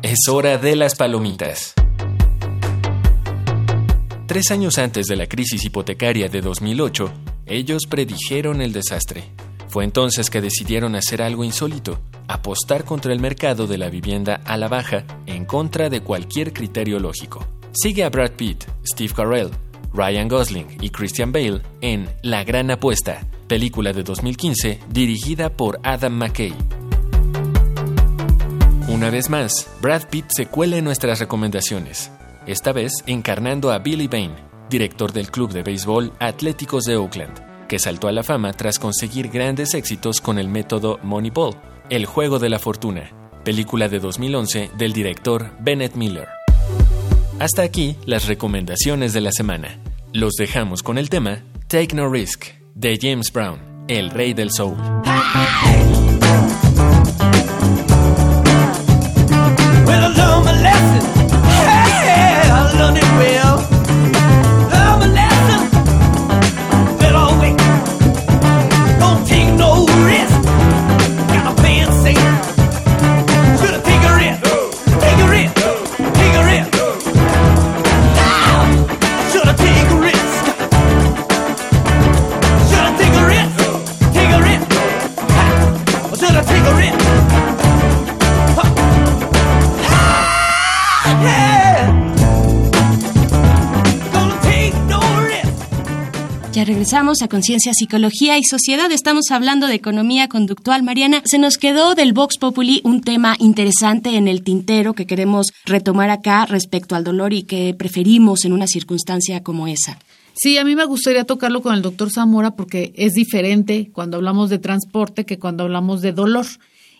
Es 0.02 0.28
hora 0.28 0.58
de 0.58 0.76
las 0.76 0.94
palomitas. 0.94 1.74
Tres 4.26 4.50
años 4.50 4.78
antes 4.78 5.06
de 5.06 5.16
la 5.16 5.26
crisis 5.26 5.64
hipotecaria 5.64 6.28
de 6.28 6.42
2008, 6.42 7.10
ellos 7.46 7.84
predijeron 7.88 8.60
el 8.60 8.72
desastre. 8.72 9.24
Fue 9.68 9.84
entonces 9.84 10.30
que 10.30 10.40
decidieron 10.40 10.94
hacer 10.94 11.22
algo 11.22 11.42
insólito, 11.42 11.98
apostar 12.28 12.84
contra 12.84 13.12
el 13.12 13.20
mercado 13.20 13.66
de 13.66 13.78
la 13.78 13.88
vivienda 13.88 14.40
a 14.44 14.56
la 14.56 14.68
baja 14.68 15.04
en 15.26 15.44
contra 15.44 15.88
de 15.88 16.02
cualquier 16.02 16.52
criterio 16.52 16.98
lógico. 16.98 17.46
Sigue 17.72 18.04
a 18.04 18.10
Brad 18.10 18.32
Pitt, 18.32 18.64
Steve 18.84 19.12
Carell, 19.14 19.50
Ryan 19.92 20.28
Gosling 20.28 20.78
y 20.80 20.90
Christian 20.90 21.32
Bale 21.32 21.62
en 21.80 22.08
La 22.22 22.44
Gran 22.44 22.70
Apuesta, 22.70 23.26
película 23.46 23.92
de 23.92 24.02
2015 24.02 24.80
dirigida 24.90 25.50
por 25.50 25.80
Adam 25.82 26.12
McKay. 26.12 26.54
Una 28.88 29.10
vez 29.10 29.30
más, 29.30 29.68
Brad 29.80 30.08
Pitt 30.08 30.26
se 30.28 30.46
cuela 30.46 30.76
en 30.76 30.84
nuestras 30.84 31.18
recomendaciones, 31.18 32.10
esta 32.46 32.72
vez 32.72 32.92
encarnando 33.06 33.72
a 33.72 33.78
Billy 33.78 34.06
Bain, 34.06 34.32
director 34.70 35.12
del 35.12 35.30
club 35.30 35.52
de 35.52 35.62
béisbol 35.62 36.12
Atléticos 36.20 36.84
de 36.84 36.96
Oakland 36.96 37.46
que 37.66 37.78
saltó 37.78 38.08
a 38.08 38.12
la 38.12 38.22
fama 38.22 38.52
tras 38.52 38.78
conseguir 38.78 39.28
grandes 39.28 39.74
éxitos 39.74 40.20
con 40.20 40.38
el 40.38 40.48
método 40.48 40.98
Moneyball, 41.02 41.56
El 41.90 42.06
juego 42.06 42.38
de 42.38 42.48
la 42.48 42.58
fortuna, 42.58 43.12
película 43.44 43.88
de 43.88 44.00
2011 44.00 44.70
del 44.76 44.92
director 44.92 45.52
Bennett 45.60 45.94
Miller. 45.94 46.28
Hasta 47.38 47.62
aquí 47.62 47.96
las 48.06 48.26
recomendaciones 48.26 49.12
de 49.12 49.20
la 49.20 49.30
semana. 49.30 49.78
Los 50.12 50.34
dejamos 50.34 50.82
con 50.82 50.98
el 50.98 51.10
tema 51.10 51.44
Take 51.68 51.94
No 51.94 52.10
Risk 52.10 52.65
de 52.76 52.98
James 53.00 53.32
Brown, 53.32 53.58
el 53.88 54.10
rey 54.10 54.34
del 54.34 54.50
soul. 54.50 54.76
Regresamos 96.76 97.22
a 97.22 97.28
Conciencia, 97.28 97.72
Psicología 97.72 98.36
y 98.36 98.44
Sociedad. 98.44 98.92
Estamos 98.92 99.30
hablando 99.30 99.66
de 99.66 99.72
economía 99.72 100.28
conductual. 100.28 100.82
Mariana, 100.82 101.22
se 101.24 101.38
nos 101.38 101.56
quedó 101.56 101.94
del 101.94 102.12
Vox 102.12 102.36
Populi 102.36 102.82
un 102.84 103.00
tema 103.00 103.34
interesante 103.38 104.18
en 104.18 104.28
el 104.28 104.42
tintero 104.42 104.92
que 104.92 105.06
queremos 105.06 105.46
retomar 105.64 106.10
acá 106.10 106.44
respecto 106.44 106.94
al 106.94 107.02
dolor 107.02 107.32
y 107.32 107.44
que 107.44 107.72
preferimos 107.72 108.44
en 108.44 108.52
una 108.52 108.66
circunstancia 108.66 109.42
como 109.42 109.68
esa. 109.68 109.98
Sí, 110.34 110.58
a 110.58 110.66
mí 110.66 110.76
me 110.76 110.84
gustaría 110.84 111.24
tocarlo 111.24 111.62
con 111.62 111.74
el 111.74 111.80
doctor 111.80 112.10
Zamora 112.12 112.56
porque 112.56 112.92
es 112.94 113.14
diferente 113.14 113.88
cuando 113.94 114.18
hablamos 114.18 114.50
de 114.50 114.58
transporte 114.58 115.24
que 115.24 115.38
cuando 115.38 115.64
hablamos 115.64 116.02
de 116.02 116.12
dolor. 116.12 116.44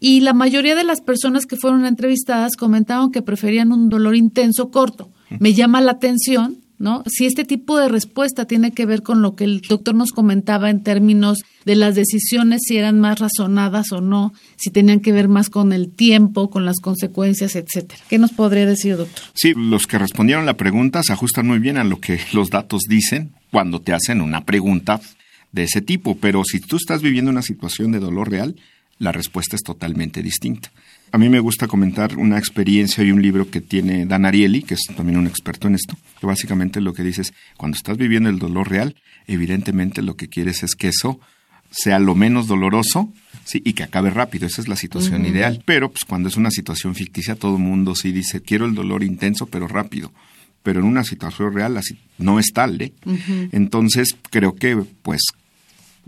Y 0.00 0.20
la 0.20 0.32
mayoría 0.32 0.74
de 0.74 0.84
las 0.84 1.02
personas 1.02 1.44
que 1.44 1.56
fueron 1.56 1.84
entrevistadas 1.84 2.56
comentaban 2.56 3.10
que 3.10 3.20
preferían 3.20 3.72
un 3.72 3.90
dolor 3.90 4.16
intenso 4.16 4.70
corto. 4.70 5.10
Me 5.38 5.52
llama 5.52 5.82
la 5.82 5.92
atención 5.92 6.62
¿no? 6.78 7.02
Si 7.06 7.26
este 7.26 7.44
tipo 7.44 7.78
de 7.78 7.88
respuesta 7.88 8.44
tiene 8.44 8.72
que 8.72 8.86
ver 8.86 9.02
con 9.02 9.22
lo 9.22 9.34
que 9.34 9.44
el 9.44 9.60
doctor 9.60 9.94
nos 9.94 10.12
comentaba 10.12 10.70
en 10.70 10.82
términos 10.82 11.38
de 11.64 11.74
las 11.74 11.94
decisiones, 11.94 12.62
si 12.66 12.76
eran 12.76 13.00
más 13.00 13.18
razonadas 13.18 13.92
o 13.92 14.00
no, 14.00 14.32
si 14.56 14.70
tenían 14.70 15.00
que 15.00 15.12
ver 15.12 15.28
más 15.28 15.50
con 15.50 15.72
el 15.72 15.90
tiempo, 15.90 16.50
con 16.50 16.64
las 16.64 16.80
consecuencias, 16.80 17.56
etcétera. 17.56 18.02
¿Qué 18.08 18.18
nos 18.18 18.32
podría 18.32 18.66
decir, 18.66 18.96
doctor? 18.96 19.24
Sí, 19.34 19.52
los 19.56 19.86
que 19.86 19.98
respondieron 19.98 20.46
la 20.46 20.56
pregunta 20.56 21.02
se 21.02 21.12
ajustan 21.12 21.46
muy 21.46 21.58
bien 21.58 21.76
a 21.76 21.84
lo 21.84 22.00
que 22.00 22.20
los 22.32 22.50
datos 22.50 22.82
dicen 22.88 23.32
cuando 23.50 23.80
te 23.80 23.92
hacen 23.92 24.20
una 24.20 24.44
pregunta 24.44 25.00
de 25.52 25.64
ese 25.64 25.80
tipo, 25.80 26.16
pero 26.16 26.42
si 26.44 26.60
tú 26.60 26.76
estás 26.76 27.02
viviendo 27.02 27.30
una 27.30 27.42
situación 27.42 27.92
de 27.92 27.98
dolor 27.98 28.30
real, 28.30 28.56
la 28.98 29.12
respuesta 29.12 29.56
es 29.56 29.62
totalmente 29.62 30.22
distinta. 30.22 30.70
A 31.12 31.18
mí 31.18 31.28
me 31.28 31.40
gusta 31.40 31.66
comentar 31.66 32.16
una 32.16 32.38
experiencia 32.38 33.02
y 33.02 33.12
un 33.12 33.22
libro 33.22 33.50
que 33.50 33.60
tiene 33.60 34.06
Dan 34.06 34.26
Ariely, 34.26 34.62
que 34.62 34.74
es 34.74 34.82
también 34.96 35.18
un 35.18 35.26
experto 35.26 35.68
en 35.68 35.76
esto, 35.76 35.96
que 36.20 36.26
básicamente 36.26 36.80
lo 36.80 36.92
que 36.92 37.02
dice 37.02 37.22
es, 37.22 37.32
cuando 37.56 37.76
estás 37.76 37.96
viviendo 37.96 38.28
el 38.28 38.38
dolor 38.38 38.68
real, 38.68 38.96
evidentemente 39.26 40.02
lo 40.02 40.16
que 40.16 40.28
quieres 40.28 40.62
es 40.62 40.74
que 40.74 40.88
eso 40.88 41.20
sea 41.70 41.98
lo 41.98 42.14
menos 42.14 42.46
doloroso 42.46 43.12
sí, 43.44 43.62
y 43.64 43.72
que 43.72 43.82
acabe 43.82 44.10
rápido. 44.10 44.46
Esa 44.46 44.60
es 44.60 44.68
la 44.68 44.76
situación 44.76 45.26
ideal. 45.26 45.62
Pero 45.64 45.90
pues 45.90 46.04
cuando 46.06 46.28
es 46.28 46.36
una 46.36 46.50
situación 46.50 46.94
ficticia, 46.94 47.36
todo 47.36 47.56
el 47.56 47.62
mundo 47.62 47.94
sí 47.94 48.12
dice, 48.12 48.40
quiero 48.40 48.66
el 48.66 48.74
dolor 48.74 49.02
intenso, 49.02 49.46
pero 49.46 49.68
rápido. 49.68 50.12
Pero 50.62 50.80
en 50.80 50.86
una 50.86 51.04
situación 51.04 51.54
real 51.54 51.76
así 51.76 51.98
no 52.18 52.38
es 52.40 52.52
tal, 52.52 52.80
¿eh? 52.80 52.92
Entonces 53.52 54.16
creo 54.30 54.54
que 54.56 54.76
pues 55.02 55.20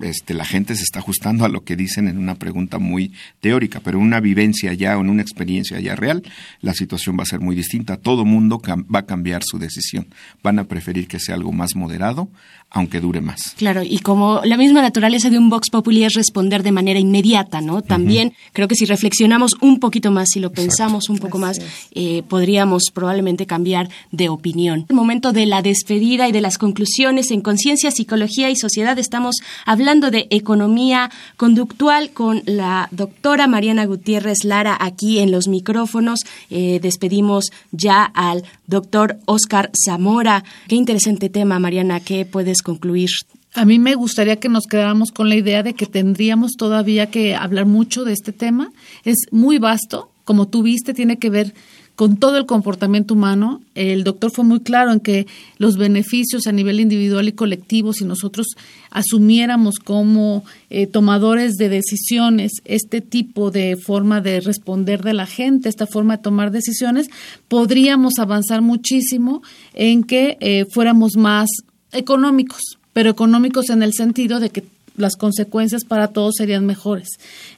este, 0.01 0.35
la 0.35 0.45
gente 0.45 0.75
se 0.77 0.83
está 0.83 1.01
ajustando 1.01 1.45
a 1.45 1.49
lo 1.49 1.65
que 1.65 1.77
dicen 1.77 2.09
en 2.09 2.19
una 2.19 2.37
pregunta 2.37 2.79
muy 2.79 3.13
teórica, 3.41 3.81
pero 3.81 3.99
en 3.99 4.05
una 4.05 4.21
vivencia 4.21 4.73
ya 4.73 4.97
o 4.97 5.01
en 5.01 5.11
una 5.11 5.23
experiencia 5.23 5.81
ya 5.81 5.97
real, 5.97 6.23
la 6.61 6.75
situación 6.75 7.17
va 7.19 7.23
a 7.23 7.27
ser 7.27 7.41
muy 7.41 7.57
distinta. 7.57 7.97
Todo 7.97 8.25
mundo 8.25 8.61
va 8.65 9.01
a 9.01 9.07
cambiar 9.07 9.43
su 9.45 9.59
decisión. 9.59 10.07
Van 10.43 10.59
a 10.59 10.65
preferir 10.65 11.09
que 11.09 11.19
sea 11.19 11.35
algo 11.35 11.53
más 11.53 11.75
moderado, 11.75 12.29
aunque 12.71 13.01
dure 13.01 13.21
más. 13.21 13.55
Claro, 13.57 13.83
y 13.83 13.99
como 14.01 14.43
la 14.45 14.59
misma 14.59 14.83
naturaleza 14.83 15.31
de 15.31 15.39
un 15.39 15.49
Vox 15.49 15.71
Populi 15.71 16.05
es 16.05 16.13
responder 16.15 16.63
de 16.63 16.71
manera 16.71 16.99
inmediata, 16.99 17.63
¿no? 17.63 17.81
También 17.81 18.35
creo 18.53 18.69
que 18.69 18.75
si 18.75 18.85
reflexionamos 18.85 19.53
un 19.61 19.81
poquito 19.81 20.11
más, 20.11 20.29
si 20.31 20.41
lo 20.41 20.53
pensamos 20.53 21.09
un 21.09 21.19
poco 21.19 21.39
más, 21.39 21.61
eh, 21.93 22.23
podríamos 22.29 22.85
probablemente 22.93 23.47
cambiar 23.47 23.89
de 24.13 24.29
opinión. 24.29 24.85
El 24.89 24.97
momento 24.97 25.33
de 25.33 25.47
la 25.47 25.63
despedida 25.63 26.29
y 26.29 26.33
de 26.33 26.43
las 26.43 26.59
conclusiones 26.59 27.31
en 27.31 27.41
Conciencia, 27.41 27.91
Psicología 27.91 28.51
y 28.51 28.57
Sociedad 28.57 28.99
estamos 28.99 29.37
hablando 29.65 30.11
de 30.11 30.27
economía 30.31 31.11
conductual 31.39 32.11
con 32.11 32.43
la 32.45 32.89
doctora 32.91 33.47
Mariana 33.47 33.87
Gutiérrez 33.87 34.45
Lara 34.45 34.77
aquí 34.79 35.21
en 35.21 35.31
los 35.31 35.49
micrófonos. 35.49 36.21
Eh, 36.51 36.81
despedimos 36.83 37.47
ya 37.73 38.05
al 38.05 38.45
doctor 38.67 39.17
Oscar 39.25 39.71
Zamora. 39.85 40.45
Qué 40.69 40.77
interesante 40.77 41.31
tema, 41.31 41.59
Mariana, 41.59 42.01
¿qué 42.01 42.27
puedes 42.27 42.58
concluir? 42.63 43.11
A 43.55 43.65
mí 43.65 43.79
me 43.79 43.95
gustaría 43.95 44.37
que 44.37 44.49
nos 44.49 44.67
quedáramos 44.67 45.11
con 45.11 45.29
la 45.29 45.37
idea 45.37 45.63
de 45.63 45.75
que 45.75 45.87
tendríamos 45.87 46.53
todavía 46.53 47.11
que 47.11 47.35
hablar 47.35 47.67
mucho 47.67 48.05
de 48.05 48.13
este 48.13 48.33
tema. 48.33 48.73
Es 49.05 49.17
muy 49.31 49.59
vasto, 49.59 50.11
como 50.25 50.49
tú 50.49 50.63
viste, 50.63 50.95
tiene 50.95 51.19
que 51.19 51.31
ver 51.31 51.55
con 51.99 52.17
todo 52.17 52.37
el 52.37 52.47
comportamiento 52.47 53.15
humano. 53.15 53.61
El 53.75 54.05
doctor 54.05 54.31
fue 54.31 54.45
muy 54.45 54.61
claro 54.61 54.93
en 54.93 55.01
que 55.01 55.27
los 55.57 55.77
beneficios 55.77 56.47
a 56.47 56.53
nivel 56.53 56.79
individual 56.79 57.27
y 57.27 57.33
colectivo, 57.33 57.93
si 57.93 58.05
nosotros 58.05 58.47
asumiéramos 58.93 59.81
como 59.81 60.45
eh, 60.71 60.87
tomadores 60.87 61.55
de 61.55 61.69
decisiones 61.69 62.53
este 62.65 63.01
tipo 63.01 63.51
de 63.51 63.77
forma 63.77 64.21
de 64.21 64.41
responder 64.41 65.03
de 65.03 65.13
la 65.13 65.27
gente, 65.27 65.69
esta 65.69 65.89
forma 65.89 66.19
de 66.19 66.23
tomar 66.23 66.53
decisiones, 66.53 67.09
podríamos 67.49 68.21
avanzar 68.21 68.63
muchísimo 68.63 69.43
en 69.75 70.05
que 70.05 70.37
eh, 70.39 70.67
fuéramos 70.71 71.17
más 71.17 71.49
económicos, 71.93 72.79
pero 72.93 73.11
económicos 73.11 73.71
en 73.71 73.83
el 73.83 73.93
sentido 73.93 74.41
de 74.41 74.51
que 74.51 74.65
las 74.97 75.17
consecuencias 75.17 75.85
para 75.85 76.09
todos 76.09 76.35
serían 76.37 76.67
mejores. 76.67 77.09